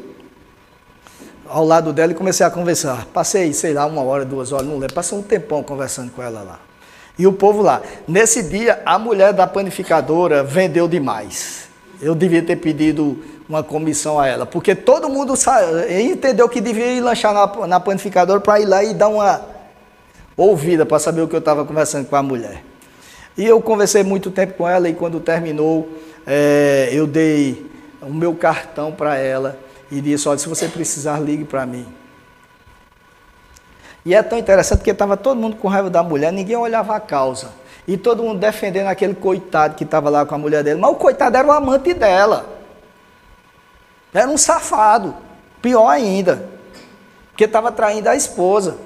ao 1.45 1.65
lado 1.65 1.91
dela 1.91 2.13
e 2.13 2.15
comecei 2.15 2.45
a 2.45 2.49
conversar. 2.49 3.05
Passei, 3.07 3.51
sei 3.51 3.73
lá, 3.73 3.85
uma 3.85 4.01
hora, 4.01 4.23
duas 4.23 4.53
horas, 4.53 4.65
não 4.65 4.77
lembro. 4.77 4.95
Passei 4.95 5.17
um 5.17 5.21
tempão 5.21 5.61
conversando 5.61 6.09
com 6.11 6.23
ela 6.23 6.41
lá. 6.41 6.59
E 7.19 7.27
o 7.27 7.33
povo 7.33 7.61
lá. 7.61 7.81
Nesse 8.07 8.41
dia, 8.41 8.81
a 8.85 8.97
mulher 8.97 9.33
da 9.33 9.45
panificadora 9.45 10.41
vendeu 10.41 10.87
demais. 10.87 11.70
Eu 12.01 12.15
devia 12.15 12.41
ter 12.41 12.55
pedido 12.55 13.19
uma 13.47 13.63
comissão 13.63 14.19
a 14.19 14.27
ela, 14.27 14.45
porque 14.45 14.73
todo 14.73 15.09
mundo 15.09 15.33
entendeu 15.89 16.49
que 16.49 16.59
devia 16.59 16.93
ir 16.93 17.01
lanchar 17.01 17.33
na, 17.33 17.67
na 17.67 17.79
panificadora 17.79 18.39
para 18.39 18.59
ir 18.59 18.65
lá 18.65 18.83
e 18.83 18.93
dar 18.93 19.09
uma 19.09 19.41
ouvida 20.35 20.85
para 20.85 20.97
saber 20.99 21.21
o 21.21 21.27
que 21.27 21.35
eu 21.35 21.39
estava 21.39 21.63
conversando 21.65 22.07
com 22.07 22.15
a 22.15 22.23
mulher. 22.23 22.63
E 23.37 23.45
eu 23.45 23.61
conversei 23.61 24.03
muito 24.03 24.31
tempo 24.31 24.53
com 24.53 24.67
ela 24.67 24.89
e 24.89 24.93
quando 24.93 25.19
terminou, 25.19 25.87
é, 26.25 26.89
eu 26.91 27.05
dei 27.05 27.69
o 28.01 28.13
meu 28.13 28.33
cartão 28.35 28.91
para 28.91 29.17
ela 29.17 29.57
e 29.91 30.01
disse: 30.01 30.27
Olha, 30.27 30.37
se 30.37 30.49
você 30.49 30.67
precisar, 30.67 31.19
ligue 31.19 31.45
para 31.45 31.65
mim. 31.65 31.85
E 34.03 34.15
é 34.15 34.23
tão 34.23 34.37
interessante 34.37 34.79
porque 34.79 34.91
estava 34.91 35.15
todo 35.15 35.39
mundo 35.39 35.57
com 35.57 35.67
raiva 35.67 35.89
da 35.89 36.01
mulher, 36.01 36.33
ninguém 36.33 36.55
olhava 36.55 36.95
a 36.95 36.99
causa. 36.99 37.49
E 37.87 37.97
todo 37.97 38.23
mundo 38.23 38.39
defendendo 38.39 38.87
aquele 38.87 39.15
coitado 39.15 39.75
que 39.75 39.83
estava 39.83 40.09
lá 40.09 40.25
com 40.25 40.35
a 40.35 40.37
mulher 40.37 40.63
dele. 40.63 40.79
Mas 40.79 40.91
o 40.91 40.95
coitado 40.95 41.35
era 41.35 41.47
o 41.47 41.51
amante 41.51 41.93
dela. 41.93 42.45
Era 44.13 44.29
um 44.29 44.37
safado. 44.37 45.15
Pior 45.61 45.87
ainda. 45.87 46.47
Porque 47.31 47.45
estava 47.45 47.71
traindo 47.71 48.07
a 48.09 48.15
esposa. 48.15 48.77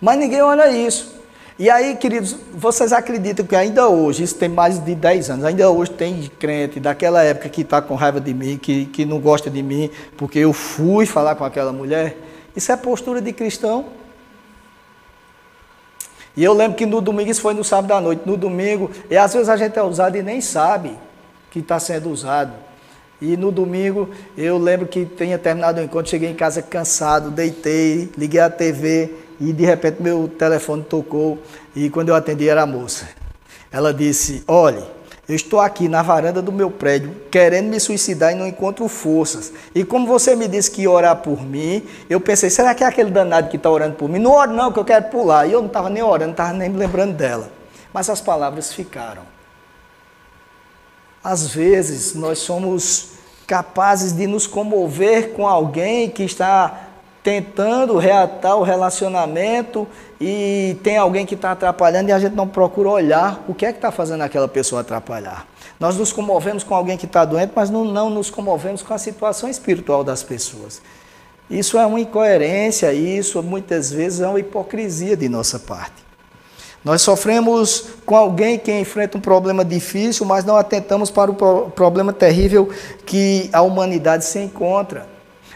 Mas 0.00 0.18
ninguém 0.18 0.42
olha 0.42 0.70
isso. 0.70 1.14
E 1.56 1.70
aí, 1.70 1.94
queridos, 1.94 2.36
vocês 2.52 2.92
acreditam 2.92 3.46
que 3.46 3.54
ainda 3.54 3.88
hoje, 3.88 4.24
isso 4.24 4.34
tem 4.34 4.48
mais 4.48 4.84
de 4.84 4.92
10 4.92 5.30
anos, 5.30 5.44
ainda 5.44 5.70
hoje 5.70 5.92
tem 5.92 6.28
crente 6.36 6.80
daquela 6.80 7.22
época 7.22 7.48
que 7.48 7.60
está 7.60 7.80
com 7.80 7.94
raiva 7.94 8.20
de 8.20 8.34
mim, 8.34 8.58
que, 8.58 8.86
que 8.86 9.04
não 9.04 9.20
gosta 9.20 9.48
de 9.48 9.62
mim, 9.62 9.88
porque 10.16 10.40
eu 10.40 10.52
fui 10.52 11.06
falar 11.06 11.36
com 11.36 11.44
aquela 11.44 11.72
mulher? 11.72 12.16
Isso 12.56 12.72
é 12.72 12.76
postura 12.76 13.20
de 13.20 13.32
cristão? 13.32 13.84
E 16.36 16.42
eu 16.42 16.52
lembro 16.52 16.76
que 16.76 16.84
no 16.84 17.00
domingo, 17.00 17.30
isso 17.30 17.40
foi 17.40 17.54
no 17.54 17.62
sábado 17.62 17.92
à 17.92 18.00
noite, 18.00 18.22
no 18.26 18.36
domingo, 18.36 18.90
e 19.08 19.16
às 19.16 19.32
vezes 19.32 19.48
a 19.48 19.56
gente 19.56 19.78
é 19.78 19.82
usado 19.82 20.16
e 20.16 20.22
nem 20.22 20.40
sabe 20.40 20.98
que 21.50 21.60
está 21.60 21.78
sendo 21.78 22.10
usado. 22.10 22.52
E 23.20 23.36
no 23.36 23.52
domingo, 23.52 24.10
eu 24.36 24.58
lembro 24.58 24.86
que 24.86 25.06
tinha 25.06 25.38
terminado 25.38 25.80
o 25.80 25.84
encontro, 25.84 26.10
cheguei 26.10 26.30
em 26.30 26.34
casa 26.34 26.60
cansado, 26.60 27.30
deitei, 27.30 28.10
liguei 28.18 28.40
a 28.40 28.50
TV 28.50 29.14
e 29.40 29.52
de 29.52 29.64
repente 29.64 30.02
meu 30.02 30.28
telefone 30.28 30.82
tocou 30.82 31.38
e 31.74 31.88
quando 31.88 32.08
eu 32.08 32.14
atendi 32.14 32.48
era 32.48 32.62
a 32.62 32.66
moça. 32.66 33.08
Ela 33.70 33.94
disse: 33.94 34.42
Olhe, 34.46 34.82
Eu 35.26 35.34
estou 35.34 35.58
aqui 35.58 35.88
na 35.88 36.02
varanda 36.02 36.42
do 36.42 36.52
meu 36.52 36.70
prédio, 36.70 37.14
querendo 37.30 37.68
me 37.68 37.80
suicidar 37.80 38.32
e 38.32 38.34
não 38.34 38.46
encontro 38.46 38.86
forças. 38.88 39.52
E 39.74 39.82
como 39.82 40.06
você 40.06 40.36
me 40.36 40.46
disse 40.46 40.70
que 40.70 40.82
ia 40.82 40.90
orar 40.90 41.16
por 41.16 41.42
mim, 41.42 41.82
eu 42.10 42.20
pensei, 42.20 42.50
será 42.50 42.74
que 42.74 42.84
é 42.84 42.86
aquele 42.86 43.10
danado 43.10 43.48
que 43.48 43.56
está 43.56 43.70
orando 43.70 43.96
por 43.96 44.08
mim? 44.08 44.18
Não 44.18 44.32
oro 44.32 44.52
não, 44.52 44.70
que 44.70 44.78
eu 44.78 44.84
quero 44.84 45.06
pular. 45.06 45.46
E 45.46 45.52
eu 45.52 45.60
não 45.60 45.68
estava 45.68 45.88
nem 45.88 46.02
orando, 46.02 46.26
não 46.26 46.32
estava 46.32 46.52
nem 46.52 46.68
me 46.68 46.76
lembrando 46.76 47.14
dela. 47.14 47.50
Mas 47.92 48.10
as 48.10 48.20
palavras 48.20 48.72
ficaram. 48.74 49.22
Às 51.22 51.46
vezes 51.46 52.14
nós 52.14 52.40
somos 52.40 53.12
capazes 53.46 54.12
de 54.12 54.26
nos 54.26 54.46
comover 54.46 55.30
com 55.30 55.48
alguém 55.48 56.10
que 56.10 56.22
está 56.22 56.83
tentando 57.24 57.96
reatar 57.96 58.54
o 58.54 58.62
relacionamento 58.62 59.88
e 60.20 60.76
tem 60.82 60.98
alguém 60.98 61.24
que 61.24 61.34
está 61.34 61.52
atrapalhando 61.52 62.10
e 62.10 62.12
a 62.12 62.18
gente 62.18 62.34
não 62.34 62.46
procura 62.46 62.90
olhar 62.90 63.42
o 63.48 63.54
que 63.54 63.64
é 63.64 63.72
que 63.72 63.78
está 63.78 63.90
fazendo 63.90 64.20
aquela 64.20 64.46
pessoa 64.46 64.82
atrapalhar. 64.82 65.46
Nós 65.80 65.96
nos 65.96 66.12
comovemos 66.12 66.62
com 66.62 66.74
alguém 66.74 66.98
que 66.98 67.06
está 67.06 67.24
doente, 67.24 67.52
mas 67.56 67.70
não, 67.70 67.82
não 67.82 68.10
nos 68.10 68.28
comovemos 68.28 68.82
com 68.82 68.92
a 68.92 68.98
situação 68.98 69.48
espiritual 69.48 70.04
das 70.04 70.22
pessoas. 70.22 70.82
Isso 71.48 71.78
é 71.78 71.86
uma 71.86 71.98
incoerência, 71.98 72.92
isso 72.92 73.42
muitas 73.42 73.90
vezes 73.90 74.20
é 74.20 74.28
uma 74.28 74.38
hipocrisia 74.38 75.16
de 75.16 75.26
nossa 75.26 75.58
parte. 75.58 76.04
Nós 76.84 77.00
sofremos 77.00 77.86
com 78.04 78.14
alguém 78.14 78.58
que 78.58 78.70
enfrenta 78.78 79.16
um 79.16 79.20
problema 79.20 79.64
difícil, 79.64 80.26
mas 80.26 80.44
não 80.44 80.58
atentamos 80.58 81.10
para 81.10 81.30
o 81.30 81.70
problema 81.70 82.12
terrível 82.12 82.68
que 83.06 83.48
a 83.50 83.62
humanidade 83.62 84.26
se 84.26 84.38
encontra. 84.38 85.13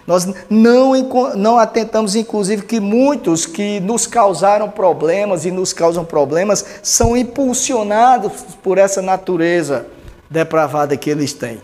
Nós 0.08 0.26
não, 0.48 0.94
não 1.36 1.58
atentamos, 1.58 2.16
inclusive, 2.16 2.62
que 2.62 2.80
muitos 2.80 3.44
que 3.44 3.78
nos 3.78 4.06
causaram 4.06 4.70
problemas 4.70 5.44
e 5.44 5.50
nos 5.50 5.74
causam 5.74 6.02
problemas 6.02 6.64
são 6.82 7.14
impulsionados 7.14 8.32
por 8.62 8.78
essa 8.78 9.02
natureza 9.02 9.86
depravada 10.30 10.96
que 10.96 11.10
eles 11.10 11.34
têm. 11.34 11.60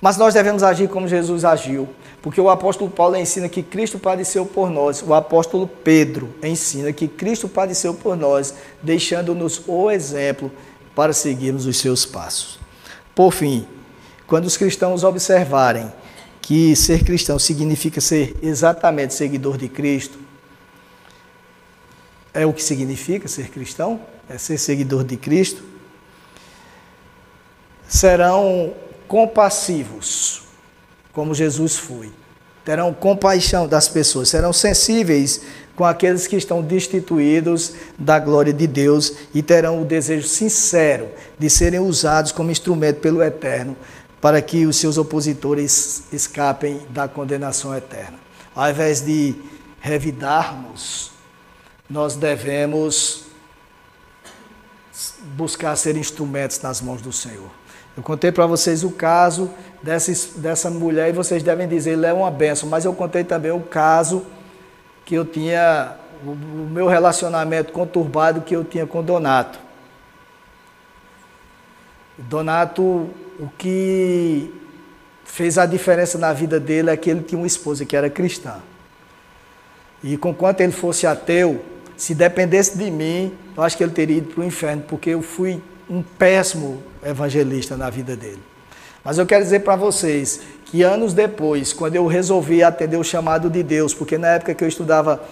Mas 0.00 0.16
nós 0.16 0.34
devemos 0.34 0.64
agir 0.64 0.88
como 0.88 1.06
Jesus 1.06 1.44
agiu, 1.44 1.88
porque 2.20 2.40
o 2.40 2.50
apóstolo 2.50 2.90
Paulo 2.90 3.14
ensina 3.14 3.48
que 3.48 3.62
Cristo 3.62 3.96
padeceu 3.96 4.44
por 4.44 4.68
nós, 4.68 5.00
o 5.00 5.14
apóstolo 5.14 5.68
Pedro 5.68 6.34
ensina 6.42 6.92
que 6.92 7.06
Cristo 7.06 7.48
padeceu 7.48 7.94
por 7.94 8.16
nós, 8.16 8.52
deixando-nos 8.82 9.62
o 9.64 9.92
exemplo 9.92 10.50
para 10.92 11.12
seguirmos 11.12 11.66
os 11.66 11.76
seus 11.76 12.04
passos. 12.04 12.58
Por 13.14 13.32
fim, 13.32 13.64
quando 14.26 14.46
os 14.46 14.56
cristãos 14.56 15.04
observarem 15.04 15.92
que 16.48 16.74
ser 16.74 17.04
cristão 17.04 17.38
significa 17.38 18.00
ser 18.00 18.34
exatamente 18.40 19.12
seguidor 19.12 19.58
de 19.58 19.68
Cristo. 19.68 20.18
É 22.32 22.46
o 22.46 22.54
que 22.54 22.62
significa 22.62 23.28
ser 23.28 23.50
cristão? 23.50 24.00
É 24.30 24.38
ser 24.38 24.56
seguidor 24.56 25.04
de 25.04 25.18
Cristo. 25.18 25.62
Serão 27.86 28.72
compassivos, 29.06 30.44
como 31.12 31.34
Jesus 31.34 31.76
foi. 31.76 32.10
Terão 32.64 32.94
compaixão 32.94 33.68
das 33.68 33.86
pessoas, 33.86 34.30
serão 34.30 34.50
sensíveis 34.50 35.42
com 35.76 35.84
aqueles 35.84 36.26
que 36.26 36.36
estão 36.36 36.62
destituídos 36.62 37.74
da 37.98 38.18
glória 38.18 38.54
de 38.54 38.66
Deus 38.66 39.12
e 39.34 39.42
terão 39.42 39.82
o 39.82 39.84
desejo 39.84 40.26
sincero 40.26 41.10
de 41.38 41.50
serem 41.50 41.80
usados 41.80 42.32
como 42.32 42.50
instrumento 42.50 43.00
pelo 43.00 43.22
Eterno 43.22 43.76
para 44.20 44.42
que 44.42 44.66
os 44.66 44.76
seus 44.76 44.98
opositores 44.98 46.04
escapem 46.12 46.80
da 46.90 47.06
condenação 47.06 47.74
eterna. 47.74 48.18
Ao 48.54 48.68
invés 48.68 49.00
de 49.00 49.34
revidarmos, 49.80 51.12
nós 51.88 52.16
devemos 52.16 53.24
buscar 55.36 55.76
ser 55.76 55.96
instrumentos 55.96 56.60
nas 56.60 56.80
mãos 56.80 57.00
do 57.00 57.12
Senhor. 57.12 57.50
Eu 57.96 58.02
contei 58.02 58.30
para 58.30 58.46
vocês 58.46 58.84
o 58.84 58.90
caso 58.90 59.50
dessa, 59.82 60.12
dessa 60.38 60.70
mulher 60.70 61.08
e 61.08 61.12
vocês 61.12 61.42
devem 61.42 61.68
dizer, 61.68 61.92
ele 61.92 62.06
é 62.06 62.12
uma 62.12 62.30
benção, 62.30 62.68
mas 62.68 62.84
eu 62.84 62.92
contei 62.92 63.24
também 63.24 63.50
o 63.50 63.60
caso 63.60 64.24
que 65.04 65.14
eu 65.14 65.24
tinha, 65.24 65.96
o, 66.24 66.30
o 66.30 66.68
meu 66.70 66.86
relacionamento 66.86 67.72
conturbado 67.72 68.40
que 68.40 68.54
eu 68.54 68.64
tinha 68.64 68.86
com 68.86 69.02
Donato. 69.02 69.58
Donato 72.16 73.08
o 73.38 73.48
que 73.56 74.52
fez 75.24 75.58
a 75.58 75.66
diferença 75.66 76.18
na 76.18 76.32
vida 76.32 76.58
dele 76.58 76.90
é 76.90 76.96
que 76.96 77.08
ele 77.08 77.22
tinha 77.22 77.38
uma 77.38 77.46
esposa 77.46 77.84
que 77.84 77.96
era 77.96 78.10
cristã. 78.10 78.56
E 80.02 80.16
com 80.16 80.34
quanto 80.34 80.60
ele 80.60 80.72
fosse 80.72 81.06
ateu, 81.06 81.60
se 81.96 82.14
dependesse 82.14 82.76
de 82.76 82.90
mim, 82.90 83.32
eu 83.56 83.62
acho 83.62 83.76
que 83.76 83.82
ele 83.82 83.92
teria 83.92 84.18
ido 84.18 84.32
para 84.32 84.40
o 84.40 84.44
inferno, 84.44 84.82
porque 84.88 85.10
eu 85.10 85.22
fui 85.22 85.60
um 85.88 86.02
péssimo 86.02 86.82
evangelista 87.04 87.76
na 87.76 87.90
vida 87.90 88.16
dele. 88.16 88.42
Mas 89.04 89.18
eu 89.18 89.26
quero 89.26 89.42
dizer 89.42 89.60
para 89.60 89.76
vocês 89.76 90.40
que 90.64 90.82
anos 90.82 91.14
depois, 91.14 91.72
quando 91.72 91.96
eu 91.96 92.06
resolvi 92.06 92.62
atender 92.62 92.96
o 92.96 93.04
chamado 93.04 93.48
de 93.48 93.62
Deus, 93.62 93.94
porque 93.94 94.18
na 94.18 94.28
época 94.28 94.54
que 94.54 94.62
eu 94.62 94.68
estudava 94.68 95.22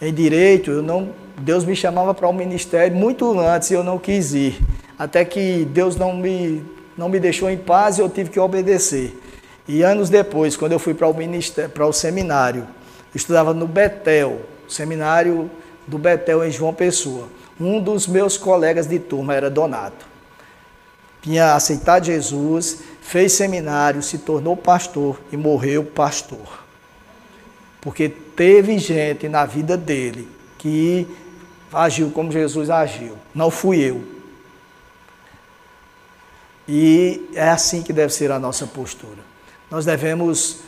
em 0.00 0.12
direito, 0.12 0.70
eu 0.70 0.82
não, 0.82 1.10
Deus 1.38 1.64
me 1.64 1.74
chamava 1.74 2.14
para 2.14 2.26
o 2.26 2.30
um 2.30 2.34
ministério 2.34 2.96
muito 2.96 3.38
antes 3.38 3.70
e 3.70 3.74
eu 3.74 3.82
não 3.82 3.98
quis 3.98 4.34
ir. 4.34 4.60
Até 4.98 5.24
que 5.24 5.64
Deus 5.64 5.96
não 5.96 6.16
me 6.16 6.64
não 6.96 7.08
me 7.08 7.18
deixou 7.18 7.50
em 7.50 7.56
paz 7.56 7.98
e 7.98 8.00
eu 8.00 8.08
tive 8.08 8.30
que 8.30 8.40
obedecer. 8.40 9.18
E 9.66 9.82
anos 9.82 10.10
depois, 10.10 10.56
quando 10.56 10.72
eu 10.72 10.78
fui 10.78 10.94
para 10.94 11.08
o, 11.08 11.14
ministério, 11.14 11.70
para 11.70 11.86
o 11.86 11.92
seminário, 11.92 12.66
estudava 13.14 13.54
no 13.54 13.66
Betel, 13.66 14.42
seminário 14.68 15.50
do 15.86 15.98
Betel 15.98 16.44
em 16.44 16.50
João 16.50 16.74
Pessoa. 16.74 17.28
Um 17.58 17.80
dos 17.80 18.06
meus 18.06 18.36
colegas 18.36 18.86
de 18.86 18.98
turma 18.98 19.34
era 19.34 19.48
Donato. 19.48 20.06
Tinha 21.22 21.54
aceitado 21.54 22.04
Jesus, 22.04 22.80
fez 23.00 23.32
seminário, 23.32 24.02
se 24.02 24.18
tornou 24.18 24.56
pastor 24.56 25.20
e 25.32 25.36
morreu 25.36 25.84
pastor. 25.84 26.64
Porque 27.80 28.08
teve 28.08 28.78
gente 28.78 29.28
na 29.28 29.46
vida 29.46 29.76
dele 29.76 30.28
que 30.58 31.06
agiu 31.72 32.10
como 32.10 32.30
Jesus 32.30 32.68
agiu. 32.68 33.16
Não 33.34 33.50
fui 33.50 33.78
eu. 33.78 34.13
E 36.68 37.28
é 37.34 37.48
assim 37.48 37.82
que 37.82 37.92
deve 37.92 38.12
ser 38.12 38.30
a 38.30 38.38
nossa 38.38 38.66
postura. 38.66 39.22
Nós 39.70 39.84
devemos 39.84 40.60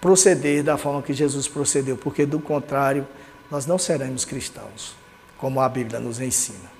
proceder 0.00 0.64
da 0.64 0.76
forma 0.76 1.02
que 1.02 1.12
Jesus 1.12 1.46
procedeu, 1.46 1.96
porque 1.96 2.26
do 2.26 2.40
contrário, 2.40 3.06
nós 3.50 3.66
não 3.66 3.78
seremos 3.78 4.24
cristãos, 4.24 4.96
como 5.38 5.60
a 5.60 5.68
Bíblia 5.68 6.00
nos 6.00 6.20
ensina. 6.20 6.71